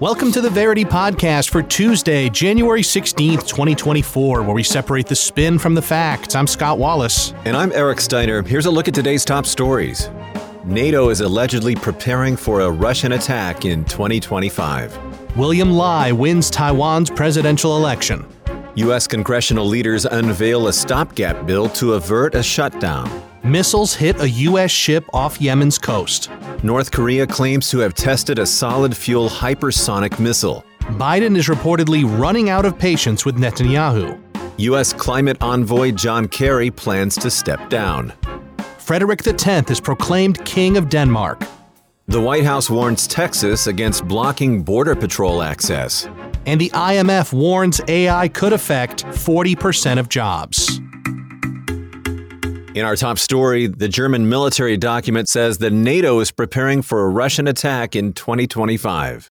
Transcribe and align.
Welcome 0.00 0.32
to 0.32 0.40
the 0.40 0.48
Verity 0.50 0.86
Podcast 0.86 1.50
for 1.50 1.62
Tuesday, 1.62 2.30
January 2.30 2.80
16th, 2.80 3.46
2024, 3.46 4.42
where 4.42 4.54
we 4.54 4.62
separate 4.62 5.08
the 5.08 5.14
spin 5.14 5.58
from 5.58 5.74
the 5.74 5.82
facts. 5.82 6.34
I'm 6.34 6.46
Scott 6.46 6.78
Wallace. 6.78 7.34
And 7.44 7.54
I'm 7.54 7.70
Eric 7.72 8.00
Steiner. 8.00 8.42
Here's 8.42 8.64
a 8.64 8.70
look 8.70 8.88
at 8.88 8.94
today's 8.94 9.26
top 9.26 9.44
stories. 9.44 10.08
NATO 10.64 11.10
is 11.10 11.20
allegedly 11.20 11.76
preparing 11.76 12.34
for 12.34 12.60
a 12.60 12.70
Russian 12.70 13.12
attack 13.12 13.66
in 13.66 13.84
2025. 13.84 15.36
William 15.36 15.72
Lai 15.72 16.12
wins 16.12 16.48
Taiwan's 16.48 17.10
presidential 17.10 17.76
election. 17.76 18.24
U.S. 18.76 19.06
congressional 19.06 19.66
leaders 19.66 20.06
unveil 20.06 20.68
a 20.68 20.72
stopgap 20.72 21.46
bill 21.46 21.68
to 21.70 21.92
avert 21.92 22.34
a 22.34 22.42
shutdown. 22.42 23.27
Missiles 23.44 23.94
hit 23.94 24.20
a 24.20 24.28
U.S. 24.28 24.70
ship 24.70 25.04
off 25.12 25.40
Yemen's 25.40 25.78
coast. 25.78 26.30
North 26.62 26.90
Korea 26.90 27.26
claims 27.26 27.70
to 27.70 27.78
have 27.78 27.94
tested 27.94 28.38
a 28.38 28.46
solid 28.46 28.96
fuel 28.96 29.28
hypersonic 29.28 30.18
missile. 30.18 30.64
Biden 30.80 31.36
is 31.36 31.46
reportedly 31.46 32.04
running 32.18 32.50
out 32.50 32.64
of 32.64 32.78
patience 32.78 33.24
with 33.24 33.36
Netanyahu. 33.36 34.20
U.S. 34.58 34.92
climate 34.92 35.36
envoy 35.40 35.92
John 35.92 36.26
Kerry 36.26 36.70
plans 36.70 37.14
to 37.16 37.30
step 37.30 37.68
down. 37.70 38.12
Frederik 38.78 39.26
X 39.26 39.70
is 39.70 39.80
proclaimed 39.80 40.44
King 40.44 40.76
of 40.76 40.88
Denmark. 40.88 41.42
The 42.08 42.20
White 42.20 42.44
House 42.44 42.68
warns 42.70 43.06
Texas 43.06 43.66
against 43.66 44.08
blocking 44.08 44.62
Border 44.62 44.96
Patrol 44.96 45.42
access. 45.42 46.08
And 46.46 46.60
the 46.60 46.70
IMF 46.70 47.32
warns 47.32 47.80
AI 47.86 48.28
could 48.28 48.54
affect 48.54 49.04
40% 49.04 49.98
of 49.98 50.08
jobs. 50.08 50.80
In 52.78 52.84
our 52.84 52.94
top 52.94 53.18
story, 53.18 53.66
the 53.66 53.88
German 53.88 54.28
military 54.28 54.76
document 54.76 55.28
says 55.28 55.58
that 55.58 55.72
NATO 55.72 56.20
is 56.20 56.30
preparing 56.30 56.80
for 56.80 57.00
a 57.04 57.08
Russian 57.08 57.48
attack 57.48 57.96
in 57.96 58.12
2025. 58.12 59.28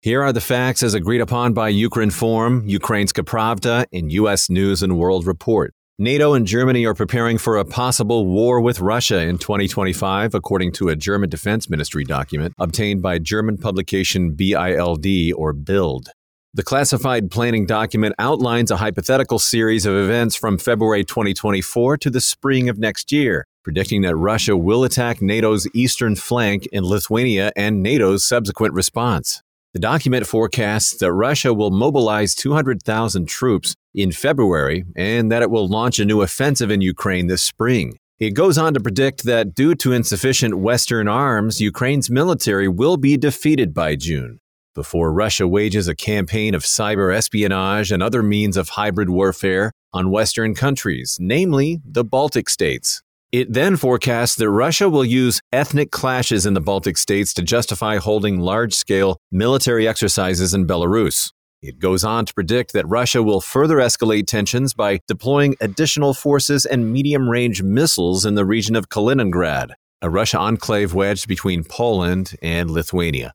Here 0.00 0.22
are 0.22 0.32
the 0.32 0.40
facts 0.40 0.80
as 0.80 0.94
agreed 0.94 1.20
upon 1.20 1.54
by 1.54 1.70
Ukraine 1.70 2.10
Ukrinform, 2.10 2.70
Ukraine's 2.70 3.12
Pravda, 3.12 3.86
and 3.92 4.12
U.S. 4.12 4.48
News 4.48 4.80
and 4.80 4.96
World 4.96 5.26
Report. 5.26 5.74
NATO 5.98 6.34
and 6.34 6.46
Germany 6.46 6.86
are 6.86 6.94
preparing 6.94 7.36
for 7.36 7.56
a 7.56 7.64
possible 7.64 8.26
war 8.26 8.60
with 8.60 8.78
Russia 8.78 9.22
in 9.22 9.38
2025, 9.38 10.32
according 10.32 10.70
to 10.74 10.88
a 10.88 10.94
German 10.94 11.28
Defense 11.28 11.68
Ministry 11.68 12.04
document 12.04 12.54
obtained 12.60 13.02
by 13.02 13.18
German 13.18 13.58
publication 13.58 14.36
BILD 14.36 15.32
or 15.34 15.52
BILD. 15.52 16.10
The 16.56 16.62
classified 16.62 17.32
planning 17.32 17.66
document 17.66 18.14
outlines 18.16 18.70
a 18.70 18.76
hypothetical 18.76 19.40
series 19.40 19.86
of 19.86 19.96
events 19.96 20.36
from 20.36 20.56
February 20.56 21.02
2024 21.02 21.96
to 21.96 22.10
the 22.10 22.20
spring 22.20 22.68
of 22.68 22.78
next 22.78 23.10
year, 23.10 23.48
predicting 23.64 24.02
that 24.02 24.14
Russia 24.14 24.56
will 24.56 24.84
attack 24.84 25.20
NATO's 25.20 25.66
eastern 25.74 26.14
flank 26.14 26.66
in 26.66 26.84
Lithuania 26.84 27.50
and 27.56 27.82
NATO's 27.82 28.24
subsequent 28.24 28.72
response. 28.72 29.42
The 29.72 29.80
document 29.80 30.28
forecasts 30.28 30.96
that 30.98 31.12
Russia 31.12 31.52
will 31.52 31.72
mobilize 31.72 32.36
200,000 32.36 33.26
troops 33.26 33.74
in 33.92 34.12
February 34.12 34.84
and 34.94 35.32
that 35.32 35.42
it 35.42 35.50
will 35.50 35.66
launch 35.66 35.98
a 35.98 36.04
new 36.04 36.22
offensive 36.22 36.70
in 36.70 36.80
Ukraine 36.80 37.26
this 37.26 37.42
spring. 37.42 37.98
It 38.20 38.34
goes 38.34 38.58
on 38.58 38.74
to 38.74 38.80
predict 38.80 39.24
that 39.24 39.56
due 39.56 39.74
to 39.74 39.90
insufficient 39.90 40.54
Western 40.58 41.08
arms, 41.08 41.60
Ukraine's 41.60 42.10
military 42.10 42.68
will 42.68 42.96
be 42.96 43.16
defeated 43.16 43.74
by 43.74 43.96
June 43.96 44.38
before 44.74 45.12
Russia 45.12 45.46
wages 45.48 45.88
a 45.88 45.94
campaign 45.94 46.54
of 46.54 46.62
cyber 46.62 47.14
espionage 47.14 47.90
and 47.90 48.02
other 48.02 48.22
means 48.22 48.56
of 48.56 48.70
hybrid 48.70 49.08
warfare 49.08 49.72
on 49.92 50.10
Western 50.10 50.54
countries, 50.54 51.16
namely 51.20 51.80
the 51.84 52.04
Baltic 52.04 52.50
states. 52.50 53.02
It 53.32 53.52
then 53.52 53.76
forecasts 53.76 54.36
that 54.36 54.50
Russia 54.50 54.88
will 54.88 55.04
use 55.04 55.40
ethnic 55.52 55.90
clashes 55.90 56.46
in 56.46 56.54
the 56.54 56.60
Baltic 56.60 56.96
states 56.96 57.34
to 57.34 57.42
justify 57.42 57.96
holding 57.96 58.38
large 58.38 58.74
scale 58.74 59.18
military 59.32 59.88
exercises 59.88 60.54
in 60.54 60.66
Belarus. 60.66 61.32
It 61.60 61.78
goes 61.78 62.04
on 62.04 62.26
to 62.26 62.34
predict 62.34 62.74
that 62.74 62.86
Russia 62.86 63.22
will 63.22 63.40
further 63.40 63.78
escalate 63.78 64.26
tensions 64.26 64.74
by 64.74 65.00
deploying 65.08 65.56
additional 65.60 66.12
forces 66.12 66.66
and 66.66 66.92
medium 66.92 67.28
range 67.28 67.62
missiles 67.62 68.26
in 68.26 68.34
the 68.34 68.44
region 68.44 68.76
of 68.76 68.88
Kaliningrad, 68.88 69.70
a 70.02 70.10
Russia 70.10 70.38
enclave 70.38 70.92
wedged 70.92 71.26
between 71.26 71.64
Poland 71.64 72.36
and 72.42 72.70
Lithuania. 72.70 73.34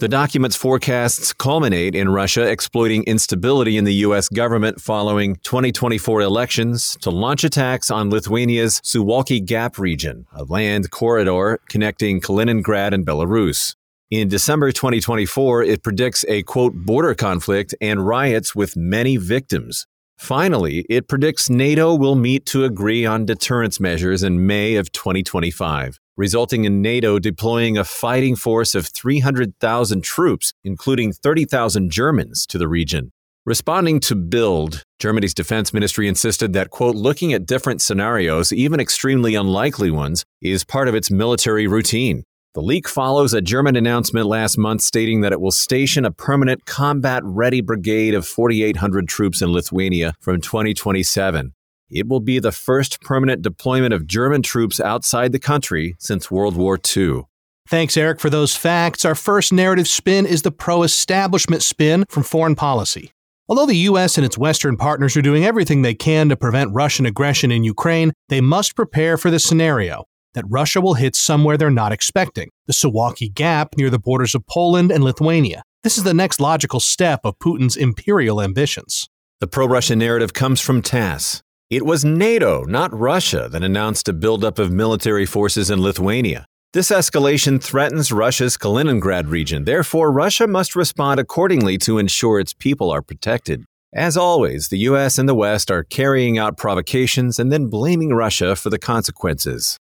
The 0.00 0.06
document's 0.06 0.54
forecasts 0.54 1.32
culminate 1.32 1.96
in 1.96 2.08
Russia 2.08 2.48
exploiting 2.48 3.02
instability 3.02 3.76
in 3.76 3.82
the 3.82 3.94
U.S. 4.06 4.28
government 4.28 4.80
following 4.80 5.34
2024 5.42 6.20
elections 6.20 6.96
to 7.00 7.10
launch 7.10 7.42
attacks 7.42 7.90
on 7.90 8.08
Lithuania's 8.08 8.80
Suwalki 8.82 9.44
Gap 9.44 9.76
region, 9.76 10.28
a 10.32 10.44
land 10.44 10.92
corridor 10.92 11.58
connecting 11.68 12.20
Kaliningrad 12.20 12.94
and 12.94 13.04
Belarus. 13.04 13.74
In 14.08 14.28
December 14.28 14.70
2024, 14.70 15.64
it 15.64 15.82
predicts 15.82 16.24
a 16.28 16.44
quote 16.44 16.74
border 16.74 17.16
conflict 17.16 17.74
and 17.80 18.06
riots 18.06 18.54
with 18.54 18.76
many 18.76 19.16
victims. 19.16 19.88
Finally, 20.18 20.84
it 20.90 21.08
predicts 21.08 21.48
NATO 21.48 21.94
will 21.94 22.16
meet 22.16 22.44
to 22.46 22.64
agree 22.64 23.06
on 23.06 23.24
deterrence 23.24 23.80
measures 23.80 24.22
in 24.22 24.46
May 24.46 24.76
of 24.76 24.92
2025 24.92 25.98
resulting 26.18 26.64
in 26.64 26.82
NATO 26.82 27.20
deploying 27.20 27.78
a 27.78 27.84
fighting 27.84 28.34
force 28.34 28.74
of 28.74 28.88
300,000 28.88 30.02
troops, 30.02 30.52
including 30.64 31.12
30,000 31.12 31.90
Germans, 31.90 32.44
to 32.48 32.58
the 32.58 32.68
region. 32.68 33.12
Responding 33.46 34.00
to 34.00 34.16
BILD, 34.16 34.82
Germany's 34.98 35.32
defense 35.32 35.72
ministry 35.72 36.08
insisted 36.08 36.52
that, 36.52 36.70
quote, 36.70 36.96
looking 36.96 37.32
at 37.32 37.46
different 37.46 37.80
scenarios, 37.80 38.52
even 38.52 38.80
extremely 38.80 39.36
unlikely 39.36 39.90
ones, 39.92 40.24
is 40.42 40.64
part 40.64 40.88
of 40.88 40.94
its 40.94 41.10
military 41.10 41.68
routine. 41.68 42.24
The 42.54 42.62
leak 42.62 42.88
follows 42.88 43.34
a 43.34 43.42
German 43.42 43.76
announcement 43.76 44.26
last 44.26 44.56
month 44.56 44.80
stating 44.80 45.20
that 45.20 45.32
it 45.32 45.40
will 45.40 45.52
station 45.52 46.06
a 46.06 46.10
permanent 46.10 46.64
combat 46.64 47.22
ready 47.24 47.60
brigade 47.60 48.14
of 48.14 48.26
4,800 48.26 49.06
troops 49.06 49.42
in 49.42 49.52
Lithuania 49.52 50.14
from 50.18 50.40
2027. 50.40 51.52
It 51.90 52.08
will 52.08 52.20
be 52.20 52.38
the 52.38 52.50
first 52.50 53.02
permanent 53.02 53.42
deployment 53.42 53.92
of 53.92 54.06
German 54.06 54.42
troops 54.42 54.80
outside 54.80 55.32
the 55.32 55.38
country 55.38 55.94
since 55.98 56.30
World 56.30 56.56
War 56.56 56.78
II. 56.96 57.22
Thanks, 57.68 57.98
Eric, 57.98 58.18
for 58.18 58.30
those 58.30 58.56
facts. 58.56 59.04
Our 59.04 59.14
first 59.14 59.52
narrative 59.52 59.86
spin 59.86 60.24
is 60.24 60.40
the 60.40 60.50
pro 60.50 60.84
establishment 60.84 61.62
spin 61.62 62.06
from 62.08 62.22
foreign 62.22 62.56
policy. 62.56 63.12
Although 63.46 63.66
the 63.66 63.76
U.S. 63.76 64.16
and 64.16 64.24
its 64.24 64.38
Western 64.38 64.78
partners 64.78 65.16
are 65.18 65.22
doing 65.22 65.44
everything 65.44 65.82
they 65.82 65.94
can 65.94 66.30
to 66.30 66.36
prevent 66.36 66.74
Russian 66.74 67.04
aggression 67.04 67.52
in 67.52 67.62
Ukraine, 67.64 68.12
they 68.30 68.40
must 68.40 68.74
prepare 68.74 69.18
for 69.18 69.30
the 69.30 69.38
scenario 69.38 70.04
that 70.38 70.44
Russia 70.48 70.80
will 70.80 70.94
hit 70.94 71.16
somewhere 71.16 71.56
they're 71.56 71.68
not 71.68 71.90
expecting 71.90 72.48
the 72.68 72.72
Suwalki 72.72 73.34
Gap 73.34 73.74
near 73.76 73.90
the 73.90 73.98
borders 73.98 74.36
of 74.36 74.46
Poland 74.46 74.92
and 74.92 75.02
Lithuania. 75.02 75.62
This 75.82 75.98
is 75.98 76.04
the 76.04 76.14
next 76.14 76.38
logical 76.40 76.78
step 76.78 77.20
of 77.24 77.38
Putin's 77.40 77.76
imperial 77.76 78.40
ambitions. 78.40 79.08
The 79.40 79.48
pro 79.48 79.66
Russian 79.66 79.98
narrative 79.98 80.34
comes 80.34 80.60
from 80.60 80.80
TASS. 80.80 81.42
It 81.70 81.84
was 81.84 82.04
NATO, 82.04 82.62
not 82.62 82.96
Russia, 82.96 83.48
that 83.50 83.64
announced 83.64 84.08
a 84.08 84.12
buildup 84.12 84.60
of 84.60 84.70
military 84.70 85.26
forces 85.26 85.70
in 85.70 85.82
Lithuania. 85.82 86.46
This 86.72 86.90
escalation 86.90 87.60
threatens 87.60 88.12
Russia's 88.12 88.56
Kaliningrad 88.56 89.28
region. 89.28 89.64
Therefore, 89.64 90.12
Russia 90.12 90.46
must 90.46 90.76
respond 90.76 91.18
accordingly 91.18 91.78
to 91.78 91.98
ensure 91.98 92.38
its 92.38 92.54
people 92.54 92.92
are 92.92 93.02
protected. 93.02 93.64
As 93.92 94.16
always, 94.16 94.68
the 94.68 94.78
US 94.90 95.18
and 95.18 95.28
the 95.28 95.34
West 95.34 95.68
are 95.70 95.82
carrying 95.82 96.38
out 96.38 96.58
provocations 96.58 97.40
and 97.40 97.50
then 97.50 97.66
blaming 97.66 98.10
Russia 98.10 98.54
for 98.54 98.70
the 98.70 98.78
consequences. 98.78 99.78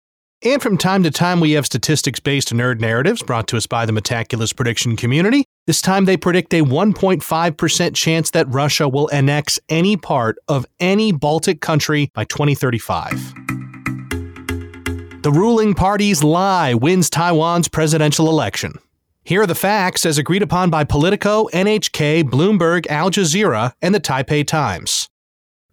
And 0.46 0.60
from 0.60 0.76
time 0.76 1.02
to 1.04 1.10
time, 1.10 1.40
we 1.40 1.52
have 1.52 1.64
statistics 1.64 2.20
based 2.20 2.52
nerd 2.52 2.78
narratives 2.78 3.22
brought 3.22 3.48
to 3.48 3.56
us 3.56 3.66
by 3.66 3.86
the 3.86 3.92
Metaculus 3.92 4.54
prediction 4.54 4.94
community. 4.94 5.46
This 5.66 5.80
time, 5.80 6.04
they 6.04 6.18
predict 6.18 6.52
a 6.52 6.60
1.5% 6.60 7.94
chance 7.94 8.30
that 8.32 8.46
Russia 8.52 8.86
will 8.86 9.10
annex 9.10 9.58
any 9.70 9.96
part 9.96 10.36
of 10.46 10.66
any 10.78 11.12
Baltic 11.12 11.62
country 11.62 12.10
by 12.12 12.24
2035. 12.24 13.10
The 15.22 15.32
ruling 15.32 15.72
party's 15.72 16.22
Lai 16.22 16.74
wins 16.74 17.08
Taiwan's 17.08 17.68
presidential 17.68 18.28
election. 18.28 18.74
Here 19.24 19.40
are 19.40 19.46
the 19.46 19.54
facts 19.54 20.04
as 20.04 20.18
agreed 20.18 20.42
upon 20.42 20.68
by 20.68 20.84
Politico, 20.84 21.48
NHK, 21.54 22.24
Bloomberg, 22.24 22.86
Al 22.88 23.10
Jazeera, 23.10 23.72
and 23.80 23.94
the 23.94 24.00
Taipei 24.00 24.46
Times. 24.46 25.08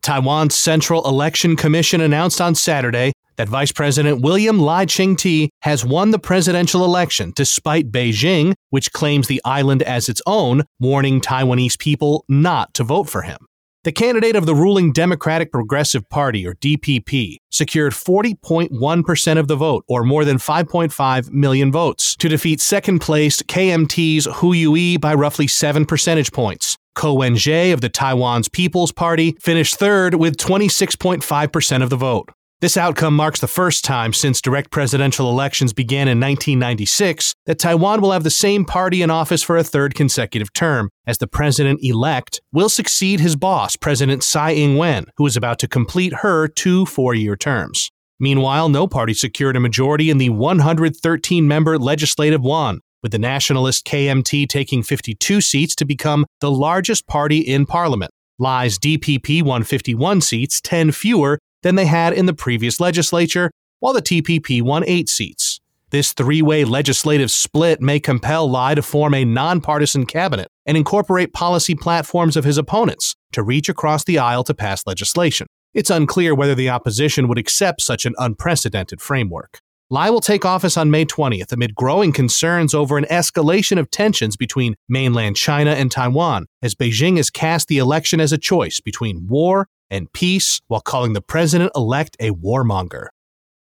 Taiwan's 0.02 0.56
Central 0.56 1.06
Election 1.06 1.58
Commission 1.58 2.00
announced 2.00 2.40
on 2.40 2.56
Saturday 2.56 3.12
that 3.38 3.50
Vice 3.50 3.72
President 3.72 4.22
William 4.22 4.60
Lai 4.60 4.86
Ching-te 4.86 5.50
has 5.62 5.86
won 5.86 6.12
the 6.12 6.20
presidential 6.20 6.86
election 6.86 7.34
despite 7.36 7.92
Beijing, 7.92 8.54
which 8.70 8.92
claims 8.92 9.28
the 9.28 9.42
island 9.46 9.84
as 9.84 10.10
its 10.10 10.22
own, 10.26 10.64
warning 10.80 11.22
Taiwanese 11.22 11.80
people 11.80 12.26
not 12.28 12.74
to 12.74 12.84
vote 12.84 13.10
for 13.10 13.22
him. 13.22 13.38
The 13.84 13.92
candidate 13.92 14.36
of 14.36 14.46
the 14.46 14.54
ruling 14.54 14.92
Democratic 14.92 15.52
Progressive 15.52 16.08
Party, 16.08 16.46
or 16.46 16.54
DPP, 16.54 17.38
secured 17.50 17.94
40.1% 17.94 19.38
of 19.40 19.48
the 19.48 19.56
vote, 19.56 19.84
or 19.88 20.04
more 20.04 20.24
than 20.24 20.38
5.5 20.38 21.32
million 21.32 21.72
votes, 21.72 22.16
to 22.18 22.30
defeat 22.30 22.62
second 22.62 23.00
placed 23.00 23.48
KMT's 23.48 24.28
Hou 24.34 24.54
Yu-ih 24.54 24.98
by 24.98 25.16
roughly 25.16 25.48
7 25.48 25.88
percentage 25.88 26.32
points. 26.32 26.78
Ko 26.94 27.16
Wen-je 27.16 27.72
of 27.72 27.82
the 27.82 27.90
Taiwan's 27.90 28.50
People's 28.50 28.92
Party 28.92 29.36
finished 29.40 29.78
third 29.78 30.14
with 30.14 30.38
26.5% 30.38 31.82
of 31.82 31.90
the 31.90 31.96
vote. 31.96 32.30
This 32.62 32.78
outcome 32.78 33.16
marks 33.16 33.40
the 33.40 33.48
first 33.48 33.84
time 33.84 34.14
since 34.14 34.40
direct 34.40 34.70
presidential 34.70 35.32
elections 35.32 35.74
began 35.74 36.08
in 36.08 36.20
1996 36.20 37.34
that 37.48 37.58
Taiwan 37.58 38.02
will 38.02 38.12
have 38.12 38.24
the 38.24 38.30
same 38.30 38.66
party 38.66 39.02
in 39.02 39.10
office 39.10 39.42
for 39.42 39.58
a 39.58 39.64
third 39.64 39.96
consecutive 39.96 40.54
term, 40.54 40.92
as 41.08 41.18
the 41.18 41.26
president 41.26 41.80
elect 41.82 42.40
will 42.54 42.70
succeed 42.70 43.20
his 43.20 43.36
boss, 43.36 43.76
President 43.76 44.22
Tsai 44.22 44.54
Ing 44.54 44.78
wen, 44.78 45.06
who 45.18 45.26
is 45.26 45.36
about 45.36 45.58
to 45.58 45.68
complete 45.68 46.14
her 46.18 46.48
two 46.48 46.86
four 46.86 47.16
year 47.16 47.36
terms. 47.36 47.90
Meanwhile, 48.20 48.70
no 48.70 48.86
party 48.86 49.16
secured 49.16 49.56
a 49.56 49.60
majority 49.60 50.12
in 50.12 50.20
the 50.20 50.30
113 50.30 51.48
member 51.48 51.80
Legislative 51.80 52.44
Yuan, 52.44 52.80
with 53.02 53.12
the 53.12 53.18
nationalist 53.18 53.88
KMT 53.88 54.48
taking 54.48 54.84
52 54.84 55.42
seats 55.42 55.74
to 55.74 55.84
become 55.84 56.28
the 56.42 56.52
largest 56.52 57.08
party 57.08 57.40
in 57.40 57.66
parliament. 57.66 58.12
Lai's 58.38 58.78
DPP 58.78 59.42
won 59.42 59.64
51 59.64 60.22
seats, 60.22 60.62
10 60.62 60.92
fewer 60.92 61.40
than 61.64 61.76
they 61.76 61.86
had 61.86 62.14
in 62.14 62.26
the 62.26 62.34
previous 62.34 62.80
legislature, 62.80 63.52
while 63.80 63.94
the 63.94 64.02
TPP 64.02 64.62
won 64.62 64.84
eight 64.88 65.10
seats. 65.10 65.60
This 65.92 66.14
three 66.14 66.42
way 66.42 66.64
legislative 66.64 67.32
split 67.32 67.82
may 67.82 68.00
compel 68.00 68.50
Lai 68.50 68.76
to 68.76 68.82
form 68.82 69.14
a 69.14 69.26
nonpartisan 69.26 70.06
cabinet 70.06 70.48
and 70.66 70.78
incorporate 70.78 71.34
policy 71.34 71.76
platforms 71.76 72.38
of 72.38 72.46
his 72.46 72.58
opponents 72.58 73.16
to 73.34 73.44
reach 73.44 73.68
across 73.68 74.06
the 74.06 74.18
aisle 74.18 74.46
to 74.46 74.54
pass 74.54 74.88
legislation. 74.88 75.48
It's 75.74 75.90
unclear 75.90 76.34
whether 76.34 76.56
the 76.56 76.70
opposition 76.70 77.28
would 77.28 77.38
accept 77.38 77.82
such 77.82 78.06
an 78.06 78.16
unprecedented 78.18 79.02
framework. 79.02 79.60
Lai 79.90 80.10
will 80.10 80.22
take 80.22 80.46
office 80.46 80.78
on 80.78 80.90
May 80.90 81.04
20th 81.04 81.52
amid 81.52 81.76
growing 81.76 82.14
concerns 82.14 82.74
over 82.74 82.98
an 82.98 83.04
escalation 83.12 83.78
of 83.78 83.92
tensions 83.92 84.38
between 84.38 84.76
mainland 84.88 85.36
China 85.36 85.72
and 85.72 85.92
Taiwan, 85.92 86.46
as 86.62 86.74
Beijing 86.76 87.18
has 87.18 87.30
cast 87.30 87.68
the 87.68 87.78
election 87.78 88.22
as 88.22 88.32
a 88.32 88.38
choice 88.38 88.80
between 88.80 89.28
war 89.28 89.68
and 89.92 90.12
peace 90.14 90.60
while 90.68 90.82
calling 90.82 91.14
the 91.14 91.22
president 91.22 91.72
elect 91.76 92.18
a 92.20 92.32
warmonger. 92.32 93.08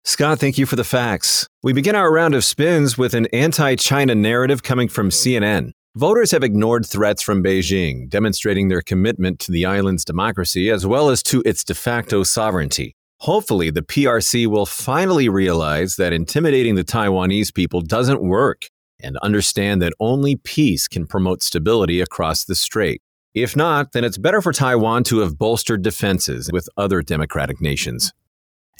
Scott, 0.03 0.39
thank 0.39 0.57
you 0.57 0.65
for 0.65 0.75
the 0.75 0.83
facts. 0.83 1.47
We 1.61 1.73
begin 1.73 1.95
our 1.95 2.11
round 2.11 2.33
of 2.33 2.43
spins 2.43 2.97
with 2.97 3.13
an 3.13 3.27
anti 3.33 3.75
China 3.75 4.15
narrative 4.15 4.63
coming 4.63 4.87
from 4.87 5.09
CNN. 5.09 5.71
Voters 5.95 6.31
have 6.31 6.43
ignored 6.43 6.85
threats 6.85 7.21
from 7.21 7.43
Beijing, 7.43 8.09
demonstrating 8.09 8.67
their 8.67 8.81
commitment 8.81 9.39
to 9.39 9.51
the 9.51 9.65
island's 9.65 10.03
democracy 10.03 10.69
as 10.69 10.85
well 10.85 11.09
as 11.09 11.23
to 11.23 11.41
its 11.45 11.63
de 11.63 11.73
facto 11.73 12.23
sovereignty. 12.23 12.95
Hopefully, 13.21 13.69
the 13.69 13.81
PRC 13.81 14.45
will 14.45 14.65
finally 14.65 15.29
realize 15.29 15.95
that 15.95 16.13
intimidating 16.13 16.75
the 16.75 16.83
Taiwanese 16.83 17.53
people 17.53 17.81
doesn't 17.81 18.21
work 18.21 18.69
and 19.01 19.17
understand 19.17 19.81
that 19.81 19.93
only 19.99 20.35
peace 20.35 20.87
can 20.87 21.07
promote 21.07 21.41
stability 21.41 22.01
across 22.01 22.43
the 22.45 22.55
strait. 22.55 23.01
If 23.35 23.53
not, 23.53 23.91
then 23.91 24.05
it's 24.05 24.17
better 24.17 24.41
for 24.41 24.53
Taiwan 24.53 25.03
to 25.05 25.19
have 25.19 25.37
bolstered 25.37 25.81
defenses 25.81 26.49
with 26.53 26.69
other 26.77 27.01
democratic 27.01 27.59
nations. 27.59 28.13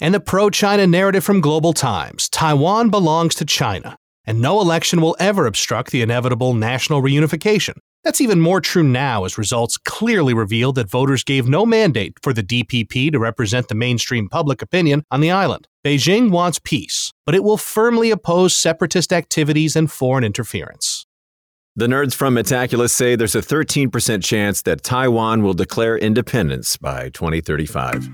And 0.00 0.14
the 0.14 0.20
pro 0.20 0.48
China 0.48 0.86
narrative 0.86 1.24
from 1.24 1.42
Global 1.42 1.74
Times 1.74 2.30
Taiwan 2.30 2.88
belongs 2.88 3.34
to 3.34 3.44
China, 3.44 3.98
and 4.24 4.40
no 4.40 4.60
election 4.62 5.02
will 5.02 5.14
ever 5.20 5.46
obstruct 5.46 5.90
the 5.90 6.00
inevitable 6.00 6.54
national 6.54 7.02
reunification. 7.02 7.74
That's 8.02 8.22
even 8.22 8.40
more 8.40 8.62
true 8.62 8.82
now 8.82 9.24
as 9.24 9.36
results 9.36 9.76
clearly 9.76 10.32
reveal 10.32 10.72
that 10.72 10.90
voters 10.90 11.22
gave 11.22 11.48
no 11.48 11.66
mandate 11.66 12.14
for 12.22 12.32
the 12.32 12.42
DPP 12.42 13.12
to 13.12 13.18
represent 13.18 13.68
the 13.68 13.74
mainstream 13.74 14.26
public 14.26 14.62
opinion 14.62 15.02
on 15.10 15.20
the 15.20 15.30
island. 15.30 15.68
Beijing 15.84 16.30
wants 16.30 16.58
peace, 16.58 17.12
but 17.26 17.34
it 17.34 17.44
will 17.44 17.58
firmly 17.58 18.10
oppose 18.10 18.56
separatist 18.56 19.12
activities 19.12 19.76
and 19.76 19.92
foreign 19.92 20.24
interference. 20.24 21.05
The 21.78 21.88
nerds 21.88 22.14
from 22.14 22.34
Metaculus 22.34 22.88
say 22.88 23.16
there's 23.16 23.34
a 23.34 23.42
13% 23.42 24.24
chance 24.24 24.62
that 24.62 24.82
Taiwan 24.82 25.42
will 25.42 25.52
declare 25.52 25.98
independence 25.98 26.78
by 26.78 27.10
2035. 27.10 28.08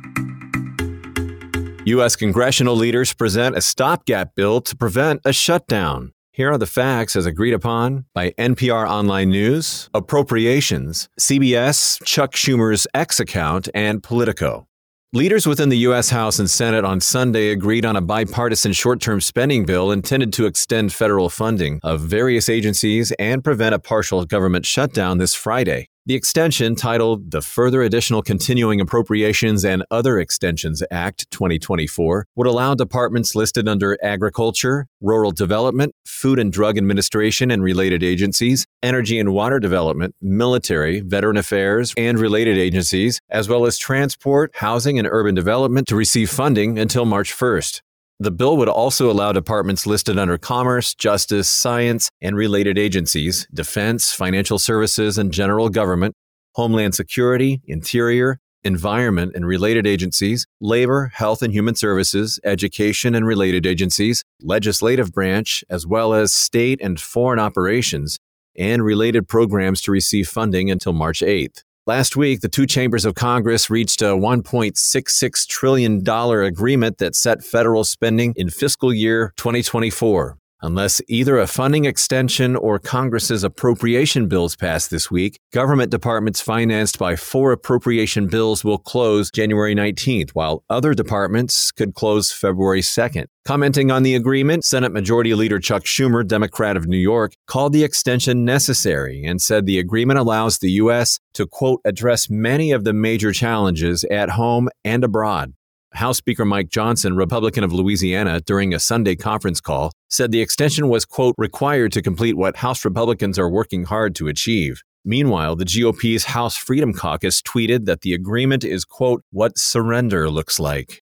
U.S. 1.86 2.16
congressional 2.16 2.74
leaders 2.74 3.12
present 3.12 3.56
a 3.56 3.60
stopgap 3.60 4.34
bill 4.34 4.60
to 4.62 4.74
prevent 4.74 5.20
a 5.24 5.32
shutdown. 5.32 6.12
Here 6.32 6.50
are 6.50 6.58
the 6.58 6.66
facts 6.66 7.14
as 7.14 7.24
agreed 7.24 7.54
upon 7.54 8.06
by 8.12 8.32
NPR 8.32 8.88
Online 8.88 9.30
News, 9.30 9.88
Appropriations, 9.94 11.08
CBS, 11.20 12.04
Chuck 12.04 12.32
Schumer's 12.32 12.88
X 12.94 13.20
account, 13.20 13.68
and 13.76 14.02
Politico. 14.02 14.66
Leaders 15.14 15.46
within 15.46 15.68
the 15.68 15.76
U.S. 15.88 16.08
House 16.08 16.38
and 16.38 16.48
Senate 16.48 16.86
on 16.86 16.98
Sunday 16.98 17.50
agreed 17.50 17.84
on 17.84 17.96
a 17.96 18.00
bipartisan 18.00 18.72
short 18.72 18.98
term 18.98 19.20
spending 19.20 19.66
bill 19.66 19.90
intended 19.90 20.32
to 20.32 20.46
extend 20.46 20.90
federal 20.90 21.28
funding 21.28 21.78
of 21.82 22.00
various 22.00 22.48
agencies 22.48 23.12
and 23.18 23.44
prevent 23.44 23.74
a 23.74 23.78
partial 23.78 24.24
government 24.24 24.64
shutdown 24.64 25.18
this 25.18 25.34
Friday. 25.34 25.90
The 26.04 26.16
extension, 26.16 26.74
titled 26.74 27.30
the 27.30 27.40
Further 27.40 27.80
Additional 27.80 28.22
Continuing 28.22 28.80
Appropriations 28.80 29.64
and 29.64 29.84
Other 29.88 30.18
Extensions 30.18 30.82
Act 30.90 31.30
2024, 31.30 32.26
would 32.34 32.48
allow 32.48 32.74
departments 32.74 33.36
listed 33.36 33.68
under 33.68 33.96
Agriculture, 34.02 34.88
Rural 35.00 35.30
Development, 35.30 35.94
Food 36.04 36.40
and 36.40 36.52
Drug 36.52 36.76
Administration 36.76 37.52
and 37.52 37.62
related 37.62 38.02
agencies, 38.02 38.66
Energy 38.82 39.20
and 39.20 39.32
Water 39.32 39.60
Development, 39.60 40.12
Military, 40.20 40.98
Veteran 40.98 41.36
Affairs, 41.36 41.94
and 41.96 42.18
related 42.18 42.58
agencies, 42.58 43.20
as 43.30 43.48
well 43.48 43.64
as 43.64 43.78
Transport, 43.78 44.50
Housing, 44.56 44.98
and 44.98 45.06
Urban 45.08 45.36
Development 45.36 45.86
to 45.86 45.94
receive 45.94 46.30
funding 46.30 46.80
until 46.80 47.04
March 47.04 47.32
1st. 47.32 47.80
The 48.22 48.30
bill 48.30 48.56
would 48.58 48.68
also 48.68 49.10
allow 49.10 49.32
departments 49.32 49.84
listed 49.84 50.16
under 50.16 50.38
Commerce, 50.38 50.94
Justice, 50.94 51.50
Science, 51.50 52.08
and 52.20 52.36
related 52.36 52.78
agencies, 52.78 53.48
Defense, 53.52 54.12
Financial 54.12 54.60
Services, 54.60 55.18
and 55.18 55.32
General 55.32 55.68
Government, 55.68 56.14
Homeland 56.54 56.94
Security, 56.94 57.62
Interior, 57.66 58.38
Environment 58.62 59.32
and 59.34 59.44
related 59.44 59.88
agencies, 59.88 60.46
Labor, 60.60 61.10
Health 61.12 61.42
and 61.42 61.52
Human 61.52 61.74
Services, 61.74 62.38
Education 62.44 63.16
and 63.16 63.26
related 63.26 63.66
agencies, 63.66 64.22
Legislative 64.40 65.10
Branch, 65.10 65.64
as 65.68 65.84
well 65.84 66.14
as 66.14 66.32
State 66.32 66.80
and 66.80 67.00
Foreign 67.00 67.40
Operations, 67.40 68.20
and 68.56 68.84
related 68.84 69.26
programs 69.26 69.80
to 69.80 69.90
receive 69.90 70.28
funding 70.28 70.70
until 70.70 70.92
March 70.92 71.22
8th. 71.22 71.64
Last 71.84 72.14
week, 72.14 72.42
the 72.42 72.48
two 72.48 72.64
chambers 72.64 73.04
of 73.04 73.16
Congress 73.16 73.68
reached 73.68 74.02
a 74.02 74.14
$1.66 74.14 75.46
trillion 75.48 76.08
agreement 76.08 76.98
that 76.98 77.16
set 77.16 77.42
federal 77.42 77.82
spending 77.82 78.34
in 78.36 78.50
fiscal 78.50 78.94
year 78.94 79.32
2024. 79.36 80.38
Unless 80.64 81.02
either 81.08 81.38
a 81.38 81.48
funding 81.48 81.86
extension 81.86 82.54
or 82.54 82.78
Congress's 82.78 83.42
appropriation 83.42 84.28
bills 84.28 84.54
pass 84.54 84.86
this 84.86 85.10
week, 85.10 85.40
government 85.52 85.90
departments 85.90 86.40
financed 86.40 87.00
by 87.00 87.16
four 87.16 87.50
appropriation 87.50 88.28
bills 88.28 88.62
will 88.62 88.78
close 88.78 89.28
January 89.32 89.74
19th, 89.74 90.30
while 90.30 90.62
other 90.70 90.94
departments 90.94 91.72
could 91.72 91.94
close 91.94 92.30
February 92.30 92.80
2nd. 92.80 93.26
Commenting 93.44 93.90
on 93.90 94.04
the 94.04 94.14
agreement, 94.14 94.64
Senate 94.64 94.92
Majority 94.92 95.34
Leader 95.34 95.58
Chuck 95.58 95.82
Schumer, 95.82 96.24
Democrat 96.24 96.76
of 96.76 96.86
New 96.86 96.96
York, 96.96 97.32
called 97.48 97.72
the 97.72 97.82
extension 97.82 98.44
necessary 98.44 99.24
and 99.24 99.42
said 99.42 99.66
the 99.66 99.80
agreement 99.80 100.20
allows 100.20 100.58
the 100.58 100.70
U.S. 100.72 101.18
to, 101.34 101.44
quote, 101.44 101.80
address 101.84 102.30
many 102.30 102.70
of 102.70 102.84
the 102.84 102.92
major 102.92 103.32
challenges 103.32 104.04
at 104.04 104.30
home 104.30 104.68
and 104.84 105.02
abroad. 105.02 105.54
House 105.94 106.18
Speaker 106.18 106.44
Mike 106.44 106.68
Johnson, 106.68 107.16
Republican 107.16 107.64
of 107.64 107.72
Louisiana, 107.72 108.40
during 108.40 108.72
a 108.72 108.80
Sunday 108.80 109.14
conference 109.14 109.60
call, 109.60 109.92
said 110.08 110.32
the 110.32 110.40
extension 110.40 110.88
was, 110.88 111.04
quote, 111.04 111.34
required 111.38 111.92
to 111.92 112.02
complete 112.02 112.36
what 112.36 112.56
House 112.56 112.84
Republicans 112.84 113.38
are 113.38 113.48
working 113.48 113.84
hard 113.84 114.14
to 114.16 114.28
achieve. 114.28 114.82
Meanwhile, 115.04 115.56
the 115.56 115.64
GOP's 115.64 116.24
House 116.24 116.56
Freedom 116.56 116.92
Caucus 116.92 117.42
tweeted 117.42 117.86
that 117.86 118.02
the 118.02 118.14
agreement 118.14 118.64
is, 118.64 118.84
quote, 118.84 119.22
what 119.30 119.58
surrender 119.58 120.30
looks 120.30 120.60
like. 120.60 121.02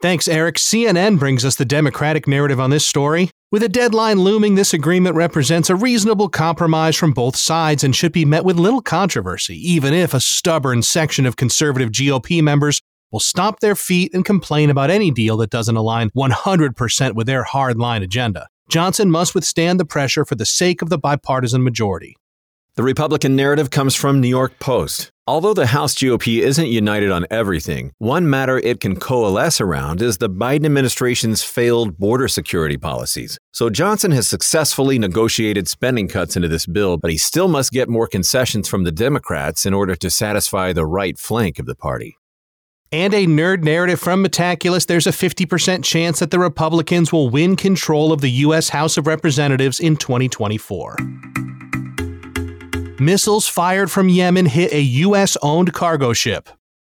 Thanks, 0.00 0.28
Eric. 0.28 0.56
CNN 0.56 1.18
brings 1.18 1.44
us 1.44 1.56
the 1.56 1.64
Democratic 1.66 2.26
narrative 2.26 2.58
on 2.58 2.70
this 2.70 2.86
story. 2.86 3.30
With 3.52 3.62
a 3.62 3.68
deadline 3.68 4.20
looming, 4.20 4.54
this 4.54 4.72
agreement 4.72 5.16
represents 5.16 5.68
a 5.68 5.74
reasonable 5.74 6.28
compromise 6.28 6.96
from 6.96 7.12
both 7.12 7.36
sides 7.36 7.84
and 7.84 7.94
should 7.94 8.12
be 8.12 8.24
met 8.24 8.44
with 8.44 8.56
little 8.56 8.80
controversy, 8.80 9.56
even 9.56 9.92
if 9.92 10.14
a 10.14 10.20
stubborn 10.20 10.82
section 10.82 11.26
of 11.26 11.36
conservative 11.36 11.90
GOP 11.90 12.40
members 12.40 12.80
will 13.10 13.20
stomp 13.20 13.60
their 13.60 13.74
feet 13.74 14.14
and 14.14 14.24
complain 14.24 14.70
about 14.70 14.90
any 14.90 15.10
deal 15.10 15.36
that 15.38 15.50
doesn't 15.50 15.76
align 15.76 16.10
100% 16.10 17.14
with 17.14 17.26
their 17.26 17.44
hardline 17.44 18.02
agenda. 18.02 18.48
Johnson 18.68 19.10
must 19.10 19.34
withstand 19.34 19.80
the 19.80 19.84
pressure 19.84 20.24
for 20.24 20.36
the 20.36 20.46
sake 20.46 20.80
of 20.80 20.90
the 20.90 20.98
bipartisan 20.98 21.62
majority. 21.62 22.16
The 22.76 22.84
Republican 22.84 23.34
narrative 23.34 23.70
comes 23.70 23.96
from 23.96 24.20
New 24.20 24.28
York 24.28 24.58
Post. 24.60 25.10
Although 25.26 25.54
the 25.54 25.66
House 25.66 25.94
GOP 25.94 26.40
isn't 26.40 26.68
united 26.68 27.10
on 27.10 27.26
everything, 27.30 27.92
one 27.98 28.30
matter 28.30 28.58
it 28.58 28.80
can 28.80 28.94
coalesce 28.98 29.60
around 29.60 30.00
is 30.00 30.18
the 30.18 30.30
Biden 30.30 30.64
administration's 30.64 31.42
failed 31.42 31.98
border 31.98 32.28
security 32.28 32.76
policies. 32.76 33.38
So 33.52 33.70
Johnson 33.70 34.12
has 34.12 34.28
successfully 34.28 34.98
negotiated 34.98 35.68
spending 35.68 36.06
cuts 36.06 36.36
into 36.36 36.48
this 36.48 36.66
bill, 36.66 36.96
but 36.96 37.10
he 37.10 37.18
still 37.18 37.48
must 37.48 37.72
get 37.72 37.88
more 37.88 38.06
concessions 38.06 38.68
from 38.68 38.84
the 38.84 38.92
Democrats 38.92 39.66
in 39.66 39.74
order 39.74 39.96
to 39.96 40.10
satisfy 40.10 40.72
the 40.72 40.86
right 40.86 41.18
flank 41.18 41.58
of 41.58 41.66
the 41.66 41.74
party 41.74 42.16
and 42.92 43.14
a 43.14 43.26
nerd 43.26 43.62
narrative 43.62 44.00
from 44.00 44.24
Metaculus, 44.24 44.86
there's 44.86 45.06
a 45.06 45.12
50% 45.12 45.84
chance 45.84 46.18
that 46.18 46.30
the 46.30 46.38
Republicans 46.38 47.12
will 47.12 47.30
win 47.30 47.54
control 47.54 48.12
of 48.12 48.20
the 48.20 48.30
U.S. 48.30 48.70
House 48.70 48.96
of 48.96 49.06
Representatives 49.06 49.78
in 49.78 49.96
2024. 49.96 50.96
Missiles 52.98 53.46
fired 53.48 53.90
from 53.90 54.08
Yemen 54.08 54.46
hit 54.46 54.72
a 54.72 54.80
U.S. 54.80 55.36
owned 55.40 55.72
cargo 55.72 56.12
ship. 56.12 56.48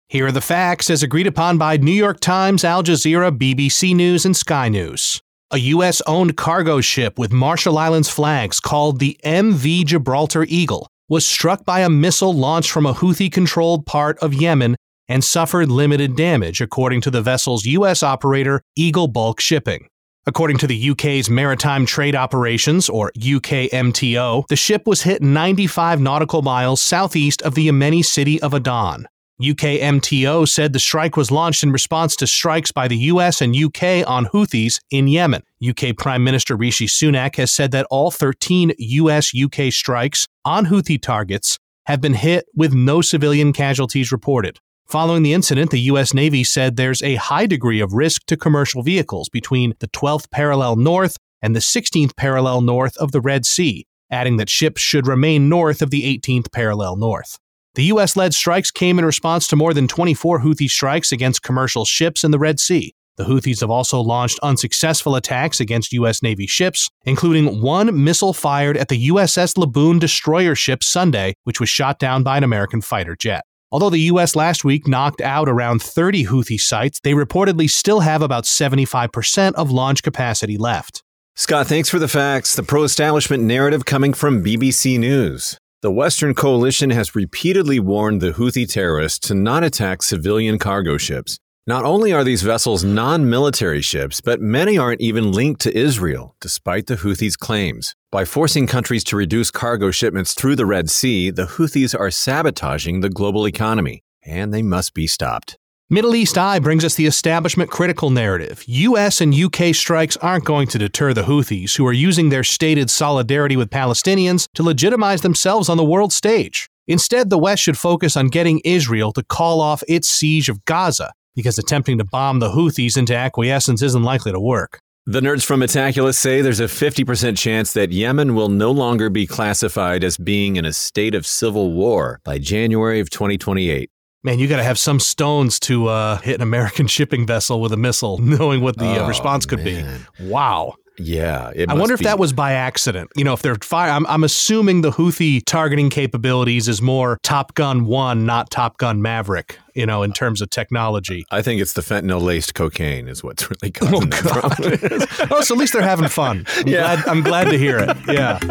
Here 0.09 0.27
are 0.27 0.33
the 0.33 0.41
facts 0.41 0.91
as 0.91 1.03
agreed 1.03 1.27
upon 1.27 1.59
by 1.59 1.77
New 1.77 1.93
York 1.93 2.21
Times, 2.21 2.65
Al 2.65 2.83
Jazeera, 2.83 3.37
BBC 3.37 3.95
News, 3.95 4.25
and 4.25 4.37
Sky 4.37 4.69
News. 4.69 5.21
A 5.51 5.59
U.S. 5.59 6.01
owned 6.07 6.37
cargo 6.37 6.81
ship 6.81 7.19
with 7.19 7.33
Marshall 7.33 7.77
Islands 7.77 8.09
flags 8.09 8.59
called 8.59 8.99
the 8.99 9.19
MV 9.25 9.85
Gibraltar 9.85 10.45
Eagle 10.49 10.89
was 11.09 11.27
struck 11.27 11.67
by 11.67 11.81
a 11.81 11.91
missile 11.91 12.33
launched 12.33 12.71
from 12.71 12.87
a 12.87 12.95
Houthi 12.95 13.31
controlled 13.31 13.85
part 13.85 14.19
of 14.21 14.33
Yemen 14.33 14.77
and 15.09 15.25
suffered 15.25 15.71
limited 15.71 16.17
damage, 16.17 16.61
according 16.61 17.01
to 17.03 17.11
the 17.11 17.23
vessel's 17.23 17.65
U.S. 17.67 18.03
operator, 18.03 18.63
Eagle 18.77 19.09
Bulk 19.09 19.41
Shipping. 19.41 19.89
According 20.25 20.59
to 20.59 20.69
the 20.69 20.91
UK's 20.91 21.29
Maritime 21.29 21.85
Trade 21.85 22.15
Operations, 22.15 22.89
or 22.89 23.11
UKMTO, 23.19 24.47
the 24.47 24.55
ship 24.57 24.87
was 24.87 25.03
hit 25.03 25.21
95 25.21 26.01
nautical 26.01 26.43
miles 26.43 26.81
southeast 26.81 27.43
of 27.43 27.57
the 27.57 27.67
Yemeni 27.67 28.05
city 28.05 28.41
of 28.41 28.55
Aden. 28.55 29.09
UKMTO 29.43 30.49
said 30.49 30.73
the 30.73 30.79
strike 30.79 31.17
was 31.17 31.33
launched 31.33 31.65
in 31.65 31.73
response 31.73 32.15
to 32.15 32.29
strikes 32.29 32.71
by 32.71 32.87
the 32.87 32.97
US 32.97 33.41
and 33.41 33.57
UK 33.57 34.07
on 34.09 34.27
Houthis 34.27 34.79
in 34.93 35.09
Yemen. 35.09 35.43
UK 35.69 35.97
Prime 35.97 36.23
Minister 36.23 36.55
Rishi 36.55 36.87
Sunak 36.87 37.35
has 37.35 37.53
said 37.53 37.73
that 37.73 37.87
all 37.91 38.13
13 38.13 38.73
US 38.79 39.33
UK 39.35 39.73
strikes 39.73 40.29
on 40.45 40.67
Houthi 40.67 41.03
targets 41.03 41.59
have 41.87 42.01
been 42.01 42.15
hit 42.15 42.45
with 42.55 42.73
no 42.73 43.01
civilian 43.01 43.53
casualties 43.53 44.13
reported. 44.13 44.61
Following 44.93 45.23
the 45.23 45.33
incident, 45.33 45.71
the 45.71 45.81
U.S. 45.81 46.13
Navy 46.13 46.45
said 46.45 46.77
there's 46.77 47.03
a 47.03 47.15
high 47.15 47.47
degree 47.47 47.81
of 47.81 47.95
risk 47.95 48.27
to 48.27 48.37
commercial 48.37 48.83
vehicles 48.83 49.31
between 49.31 49.73
the 49.81 49.89
12th 49.89 50.31
parallel 50.31 50.77
north 50.77 51.17
and 51.41 51.57
the 51.57 51.61
16th 51.61 52.15
parallel 52.15 52.61
north 52.61 52.95
of 52.99 53.11
the 53.11 53.23
Red 53.23 53.47
Sea, 53.47 53.87
adding 54.11 54.37
that 54.37 54.51
ships 54.51 54.83
should 54.83 55.07
remain 55.07 55.49
north 55.49 55.81
of 55.81 55.89
the 55.89 56.03
18th 56.03 56.53
parallel 56.53 56.97
north. 56.97 57.39
The 57.75 57.85
U.S. 57.85 58.17
led 58.17 58.35
strikes 58.35 58.71
came 58.71 58.99
in 58.99 59.07
response 59.07 59.49
to 59.49 59.57
more 59.57 59.73
than 59.73 59.89
24 59.89 60.41
Houthi 60.41 60.69
strikes 60.69 61.11
against 61.11 61.43
commercial 61.43 61.87
ships 61.87 62.23
in 62.23 62.31
the 62.31 62.39
Red 62.39 62.61
Sea. 62.61 62.93
The 63.17 63.25
Houthis 63.25 63.63
have 63.63 63.71
also 63.71 63.99
launched 63.99 64.41
unsuccessful 64.43 65.17
attacks 65.17 65.59
against 65.59 65.95
U.S. 65.95 66.23
Navy 66.23 66.47
ships, 66.47 66.91
including 67.07 67.63
one 67.63 68.05
missile 68.05 68.35
fired 68.35 68.77
at 68.77 68.89
the 68.89 69.09
USS 69.09 69.57
Laboon 69.57 69.99
destroyer 69.99 70.55
ship 70.55 70.85
Sunday, 70.85 71.33
which 71.45 71.61
was 71.61 71.71
shot 71.71 71.99
down 71.99 72.23
by 72.23 72.37
an 72.37 72.45
American 72.45 72.83
fighter 72.83 73.17
jet. 73.17 73.45
Although 73.73 73.91
the 73.91 74.01
U.S. 74.01 74.37
last 74.37 74.65
week 74.65 74.87
knocked 74.87 75.23
out 75.23 75.49
around 75.49 75.81
30 75.81 76.27
Houthi 76.27 76.61
sites, 76.61 77.01
they 77.03 77.15
reportedly 77.15 77.71
still 77.71 78.01
have 78.01 78.21
about 78.21 78.45
75% 78.45 79.55
of 79.55 79.71
launch 79.71 80.03
capacity 80.03 80.59
left. 80.59 81.03
Scott, 81.37 81.67
thanks 81.67 81.89
for 81.89 81.99
the 81.99 82.07
facts. 82.07 82.55
The 82.55 82.63
pro 82.63 82.83
establishment 82.83 83.43
narrative 83.43 83.87
coming 83.87 84.13
from 84.13 84.45
BBC 84.45 84.99
News. 84.99 85.57
The 85.81 85.91
Western 85.91 86.35
Coalition 86.35 86.91
has 86.91 87.17
repeatedly 87.17 87.81
warned 87.81 88.21
the 88.21 88.33
Houthi 88.33 88.71
terrorists 88.71 89.27
to 89.29 89.35
not 89.35 89.65
attack 89.65 90.03
civilian 90.03 90.59
cargo 90.59 90.99
ships. 90.99 91.39
Not 91.65 91.85
only 91.85 92.13
are 92.13 92.25
these 92.25 92.43
vessels 92.43 92.83
non 92.83 93.31
military 93.31 93.83
ships, 93.83 94.21
but 94.21 94.41
many 94.41 94.77
aren't 94.77 95.01
even 95.01 95.31
linked 95.31 95.61
to 95.61 95.79
Israel, 95.79 96.35
despite 96.41 96.89
the 96.89 96.97
Houthis' 96.97 97.39
claims. 97.39 97.95
By 98.11 98.25
forcing 98.25 98.67
countries 98.67 99.05
to 99.05 99.17
reduce 99.17 99.53
cargo 99.53 99.93
shipments 99.93 100.35
through 100.35 100.57
the 100.57 100.67
Red 100.67 100.91
Sea, 100.91 101.31
the 101.31 101.47
Houthis 101.47 101.97
are 101.97 102.11
sabotaging 102.11 103.01
the 103.01 103.11
global 103.11 103.47
economy, 103.47 104.03
and 104.25 104.53
they 104.53 104.63
must 104.63 104.93
be 104.93 105.07
stopped. 105.07 105.57
Middle 105.89 106.17
East 106.17 106.37
Eye 106.37 106.59
brings 106.59 106.85
us 106.85 106.97
the 106.97 107.07
establishment 107.07 107.71
critical 107.71 108.11
narrative. 108.11 108.65
US 108.67 109.21
and 109.21 109.33
UK 109.33 109.73
strikes 109.73 110.17
aren't 110.17 110.45
going 110.45 110.67
to 110.67 110.79
deter 110.79 111.15
the 111.15 111.23
Houthis, 111.23 111.77
who 111.77 111.87
are 111.87 111.93
using 111.93 112.31
their 112.31 112.43
stated 112.43 112.91
solidarity 112.91 113.57
with 113.57 113.71
Palestinians 113.71 114.49
to 114.55 114.65
legitimize 114.65 115.21
themselves 115.21 115.69
on 115.69 115.77
the 115.77 115.85
world 115.85 116.13
stage. 116.13 116.69
Instead, 116.89 117.31
the 117.31 117.39
West 117.39 117.63
should 117.63 117.79
focus 117.79 118.17
on 118.17 118.27
getting 118.27 118.61
Israel 118.65 119.13
to 119.13 119.23
call 119.23 119.61
off 119.61 119.85
its 119.87 120.09
siege 120.09 120.49
of 120.49 120.65
Gaza, 120.65 121.13
because 121.35 121.59
attempting 121.59 121.99
to 121.99 122.05
bomb 122.05 122.39
the 122.39 122.51
Houthis 122.51 122.97
into 122.97 123.17
acquiescence 123.17 123.83
isn't 123.83 124.03
likely 124.03 124.33
to 124.33 124.41
work. 124.41 124.81
The 125.07 125.21
nerds 125.21 125.45
from 125.45 125.61
Metaculus 125.61 126.15
say 126.15 126.43
there's 126.43 126.61
a 126.61 126.65
50% 126.65 127.37
chance 127.37 127.73
that 127.73 127.91
Yemen 127.91 128.35
will 128.35 128.49
no 128.49 128.71
longer 128.71 129.11
be 129.11 129.27
classified 129.27 130.05
as 130.05 130.17
being 130.17 130.57
in 130.57 130.65
a 130.65 130.73
state 130.73 131.15
of 131.15 131.27
civil 131.27 131.73
war 131.73 132.21
by 132.25 132.39
January 132.39 133.01
of 133.01 133.11
2028 133.11 133.91
man, 134.25 134.39
you 134.39 134.49
got 134.49 134.59
to 134.59 134.63
have 134.63 134.79
some 134.79 135.01
stones 135.01 135.59
to 135.61 135.89
uh, 135.89 136.19
hit 136.19 136.37
an 136.37 136.43
American 136.43 136.87
shipping 136.97 137.27
vessel 137.27 137.61
with 137.61 137.73
a 137.73 137.77
missile, 137.77 138.19
knowing 138.19 138.61
what 138.61 138.79
the 138.79 138.87
uh, 138.87 139.05
oh, 139.05 139.09
response 139.09 139.47
could 139.47 139.65
man. 139.65 140.07
be. 140.19 140.27
Wow. 140.27 140.75
Yeah, 140.99 141.53
I 141.69 141.75
wonder 141.75 141.95
if 141.95 142.01
be. 142.01 142.05
that 142.05 142.19
was 142.19 142.33
by 142.33 142.53
accident. 142.53 143.11
You 143.17 143.25
know, 143.25 143.33
if 143.33 143.43
they're 143.43 143.57
fire, 143.57 143.91
I'm, 143.91 144.07
I'm 144.07 144.25
assuming 144.25 144.83
the 144.83 144.91
Houthi 144.91 145.43
targeting 145.45 145.91
capabilities 145.91 146.69
is 146.69 146.83
more 146.83 147.19
Top 147.23 147.55
Gun 147.55 147.87
One, 147.87 148.27
not 148.27 148.51
Top 148.51 148.77
Gun 148.77 149.01
Maverick. 149.01 149.59
You 149.75 149.87
know, 149.87 150.03
in 150.03 150.13
terms 150.13 150.43
of 150.43 150.51
technology. 150.51 151.25
I 151.31 151.41
think 151.41 151.63
it's 151.63 151.73
the 151.73 151.81
fentanyl 151.81 152.21
laced 152.21 152.55
cocaine 152.55 153.09
is 153.09 153.25
what's 153.25 153.49
really 153.51 153.73
oh, 153.81 154.01
causing 154.01 154.13
oh, 154.13 154.77
that 154.77 155.29
oh, 155.31 155.41
so 155.41 155.55
at 155.55 155.59
least 155.59 155.73
they're 155.73 155.81
having 155.81 156.09
fun. 156.09 156.45
I'm 156.57 156.69
yeah, 156.69 156.97
glad, 156.97 157.09
I'm 157.09 157.23
glad 157.23 157.45
to 157.45 157.59
hear 157.59 157.79
it. 157.79 157.97
Yeah. 158.07 158.39